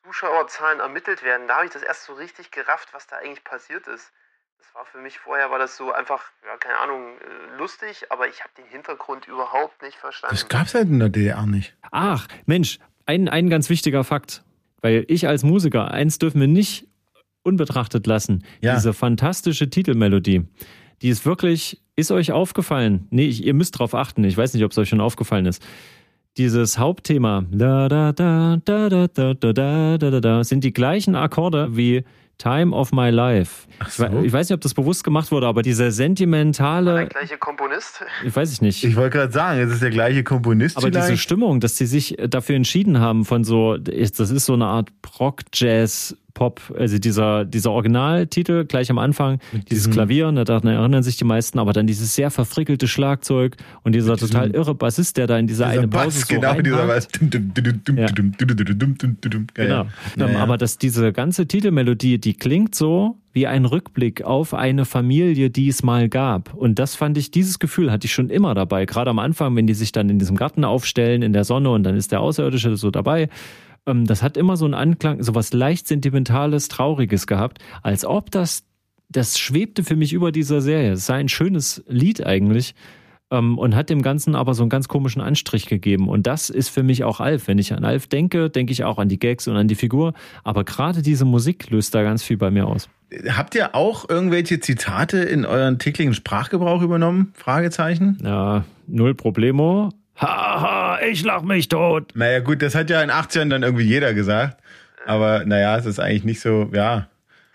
[0.04, 3.86] Zuschauerzahlen ermittelt werden, da habe ich das erst so richtig gerafft, was da eigentlich passiert
[3.86, 4.12] ist.
[4.58, 8.28] Das war für mich vorher, war das so einfach, ja, keine Ahnung, äh, lustig, aber
[8.28, 10.34] ich habe den Hintergrund überhaupt nicht verstanden.
[10.34, 11.76] Das gab's halt in der DDR nicht.
[11.90, 14.42] Ach, Mensch, ein, ein ganz wichtiger Fakt.
[14.80, 16.88] Weil ich als Musiker, eins dürfen wir nicht
[17.44, 18.44] unbetrachtet lassen.
[18.60, 18.74] Ja.
[18.74, 20.48] Diese fantastische Titelmelodie.
[21.02, 23.06] Die ist wirklich, ist euch aufgefallen?
[23.10, 24.24] Nee, ich, ihr müsst drauf achten.
[24.24, 25.64] Ich weiß nicht, ob es euch schon aufgefallen ist.
[26.38, 31.76] Dieses Hauptthema, da, da, da, da, da, da, da, da, da, sind die gleichen Akkorde
[31.76, 32.04] wie
[32.38, 33.68] Time of My Life.
[33.88, 34.06] So.
[34.24, 38.02] ich weiß nicht, ob das bewusst gemacht wurde, aber dieser Der sentimentale, gleiche Komponist.
[38.24, 38.82] ich weiß ich nicht.
[38.82, 41.22] Ich wollte gerade sagen, es ist der gleiche Komponist Aber diese vielleicht.
[41.22, 44.88] Stimmung, dass sie sich dafür entschieden haben von so, das ist so eine Art
[45.20, 49.38] Rock, Jazz, Pop, also dieser, dieser Originaltitel gleich am Anfang,
[49.70, 53.94] dieses Klavier, ne, daran erinnern sich die meisten, aber dann dieses sehr verfrickelte Schlagzeug und
[53.94, 56.86] dieser total irre Bassist, der da in dieser dieser eine Pause Bass, so genau, dieser.
[56.86, 57.08] Bass.
[59.54, 60.38] Genau.
[60.38, 65.68] Aber dass diese ganze Titelmelodie, die klingt so wie ein Rückblick auf eine Familie, die
[65.68, 66.52] es mal gab.
[66.54, 68.84] Und das fand ich, dieses Gefühl hatte ich schon immer dabei.
[68.84, 71.82] Gerade am Anfang, wenn die sich dann in diesem Garten aufstellen, in der Sonne und
[71.84, 73.28] dann ist der Außerirdische so dabei.
[73.86, 78.30] Ähm, Das hat immer so einen Anklang, so was leicht Sentimentales, Trauriges gehabt, als ob
[78.30, 78.64] das,
[79.08, 80.92] das schwebte für mich über dieser Serie.
[80.92, 82.74] Es sei ein schönes Lied eigentlich
[83.30, 86.08] ähm, und hat dem Ganzen aber so einen ganz komischen Anstrich gegeben.
[86.08, 87.48] Und das ist für mich auch Alf.
[87.48, 90.12] Wenn ich an Alf denke, denke ich auch an die Gags und an die Figur.
[90.44, 92.88] Aber gerade diese Musik löst da ganz viel bei mir aus.
[93.28, 97.32] Habt ihr auch irgendwelche Zitate in euren täglichen Sprachgebrauch übernommen?
[97.34, 98.18] Fragezeichen?
[98.22, 99.90] Ja, null Problemo.
[100.16, 102.12] Haha, ich lach mich tot.
[102.14, 104.58] Naja, gut, das hat ja in 80ern dann irgendwie jeder gesagt.
[105.06, 107.08] Aber naja, es ist eigentlich nicht so, ja.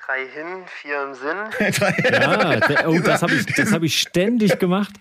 [0.05, 2.03] Drei hin, vier im Sinn.
[2.11, 4.93] Ja, der, oh, das habe ich, das hab ich ständig gemacht.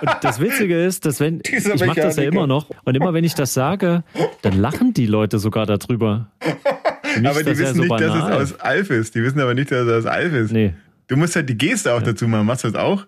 [0.00, 3.14] Und das Witzige ist, dass wenn, Dieser ich mache das ja immer noch, und immer
[3.14, 4.04] wenn ich das sage,
[4.42, 6.30] dann lachen die Leute sogar darüber.
[6.42, 8.42] Aber die das ja wissen so nicht, dass banal.
[8.42, 9.14] es aus Alf ist.
[9.14, 10.52] Die wissen aber nicht, dass es aus Alf ist.
[10.52, 10.74] Nee.
[11.08, 12.46] Du musst halt die Geste auch dazu machen.
[12.46, 13.06] Machst du das auch?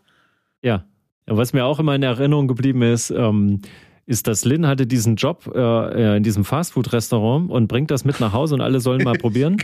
[0.63, 0.85] Ja.
[1.29, 3.61] Ja, Was mir auch immer in Erinnerung geblieben ist, ähm,
[4.13, 8.33] ist, dass Lynn hatte diesen Job äh, in diesem Fastfood-Restaurant und bringt das mit nach
[8.33, 9.57] Hause und alle sollen mal probieren.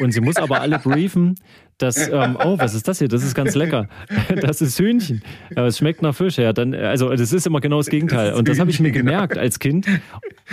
[0.00, 1.36] Und sie muss aber alle briefen,
[1.78, 3.08] dass, ähm, oh, was ist das hier?
[3.08, 3.88] Das ist ganz lecker.
[4.42, 5.22] Das ist Hühnchen.
[5.54, 6.36] Aber es schmeckt nach Fisch.
[6.36, 8.32] Ja, dann, also das ist immer genau das Gegenteil.
[8.32, 9.10] ist Und das habe ich mir genau.
[9.12, 9.86] gemerkt als Kind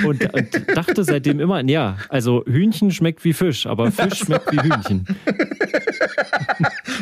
[0.05, 4.61] und, und dachte seitdem immer, ja, also Hühnchen schmeckt wie Fisch, aber Fisch schmeckt wie
[4.61, 5.07] Hühnchen.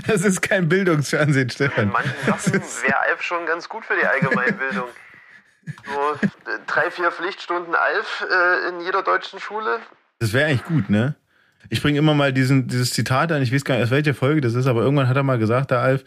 [0.08, 1.90] Das ist kein Bildungsfernsehen, In Stefan.
[1.92, 4.86] manchen Sachen wäre Alf schon ganz gut für die Allgemeinbildung.
[5.86, 6.28] So
[6.68, 9.80] drei, vier Pflichtstunden Alf äh, in jeder deutschen Schule.
[10.20, 11.16] Das wäre eigentlich gut, ne?
[11.70, 14.42] Ich bringe immer mal diesen, dieses Zitat an, ich weiß gar nicht, aus welcher Folge
[14.42, 16.04] das ist, aber irgendwann hat er mal gesagt, der Alf,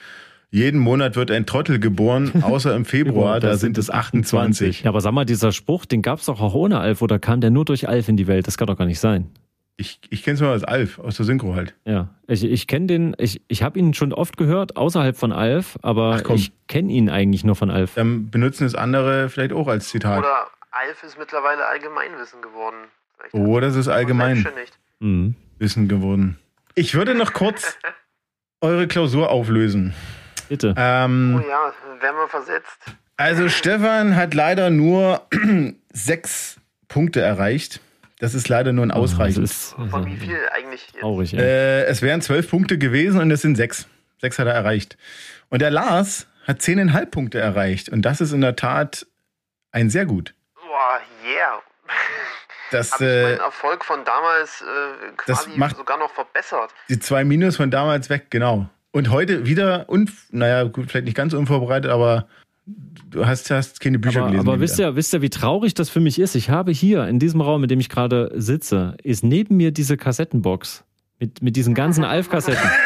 [0.51, 4.83] jeden Monat wird ein Trottel geboren, außer im Februar, da sind es 28.
[4.83, 7.41] Ja, aber sag mal, dieser Spruch, den gab es doch auch ohne Alf oder kam
[7.41, 8.47] der nur durch Alf in die Welt?
[8.47, 9.31] Das kann doch gar nicht sein.
[9.81, 11.75] Ich, ich kenne es nur als Alf, aus der Synchro halt.
[11.87, 15.79] Ja, ich, ich kenne den, ich, ich habe ihn schon oft gehört, außerhalb von Alf,
[15.81, 17.95] aber ich kenne ihn eigentlich nur von Alf.
[17.95, 20.19] Dann benutzen es andere vielleicht auch als Zitat.
[20.19, 22.77] Oder Alf ist mittlerweile Allgemeinwissen geworden.
[23.17, 24.47] Vielleicht Oder es ist allgemein.
[24.99, 25.35] Mhm.
[25.59, 26.39] Wissen geworden.
[26.75, 27.79] Ich würde noch kurz
[28.61, 29.95] eure Klausur auflösen.
[30.51, 30.75] Bitte.
[30.77, 31.73] Oh Ähm, ja,
[32.03, 32.79] werden wir versetzt.
[33.17, 35.23] also Stefan hat leider nur
[35.93, 37.81] sechs Punkte erreicht.
[38.21, 39.43] Das ist leider nur ein Ausreichend.
[39.45, 41.01] Das ist, Von wie viel eigentlich jetzt?
[41.01, 41.41] traurig, ey.
[41.41, 43.87] Äh, es wären zwölf Punkte gewesen und es sind sechs.
[44.21, 44.97] Sechs hat er erreicht.
[45.49, 47.89] Und der Lars hat zehneinhalb Punkte erreicht.
[47.89, 49.07] Und das ist in der Tat
[49.73, 50.35] ein sehr gut.
[50.55, 51.63] Boah, yeah.
[52.71, 54.65] Das, Habe ich äh, meinen Erfolg von damals äh,
[55.27, 56.71] das quasi macht- sogar noch verbessert.
[56.89, 58.69] die zwei Minus von damals weg, genau.
[58.93, 62.27] Und heute wieder, un, naja, gut, vielleicht nicht ganz unvorbereitet, aber
[63.11, 64.49] du hast, hast keine Bücher aber gelesen.
[64.49, 66.35] aber wisst ihr, wisst ihr, wie traurig das für mich ist?
[66.35, 69.97] Ich habe hier in diesem Raum, in dem ich gerade sitze, ist neben mir diese
[69.97, 70.85] Kassettenbox
[71.19, 72.69] mit, mit diesen ganzen Alf-Kassetten.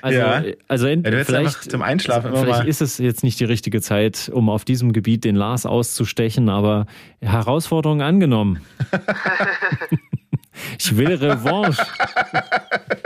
[0.00, 0.42] Also, Ja.
[0.68, 3.80] also ent- Ja, vielleicht, zum Einschlafen immer vielleicht mal- ist es jetzt nicht die richtige
[3.80, 6.86] Zeit, um auf diesem Gebiet den Lars auszustechen, aber
[7.20, 8.60] Herausforderung angenommen.
[10.78, 11.82] ich will Revanche.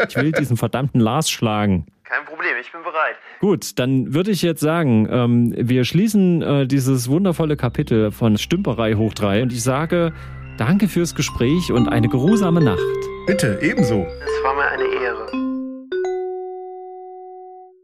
[0.09, 1.86] Ich will diesen verdammten Lars schlagen.
[2.05, 3.16] Kein Problem, ich bin bereit.
[3.43, 8.95] Gut, dann würde ich jetzt sagen, ähm, wir schließen äh, dieses wundervolle Kapitel von Stümperei
[8.95, 10.12] hoch drei und ich sage
[10.59, 12.78] danke fürs Gespräch und eine geruhsame Nacht.
[13.26, 14.07] Bitte, ebenso.
[14.07, 15.51] Es war mir eine Ehre.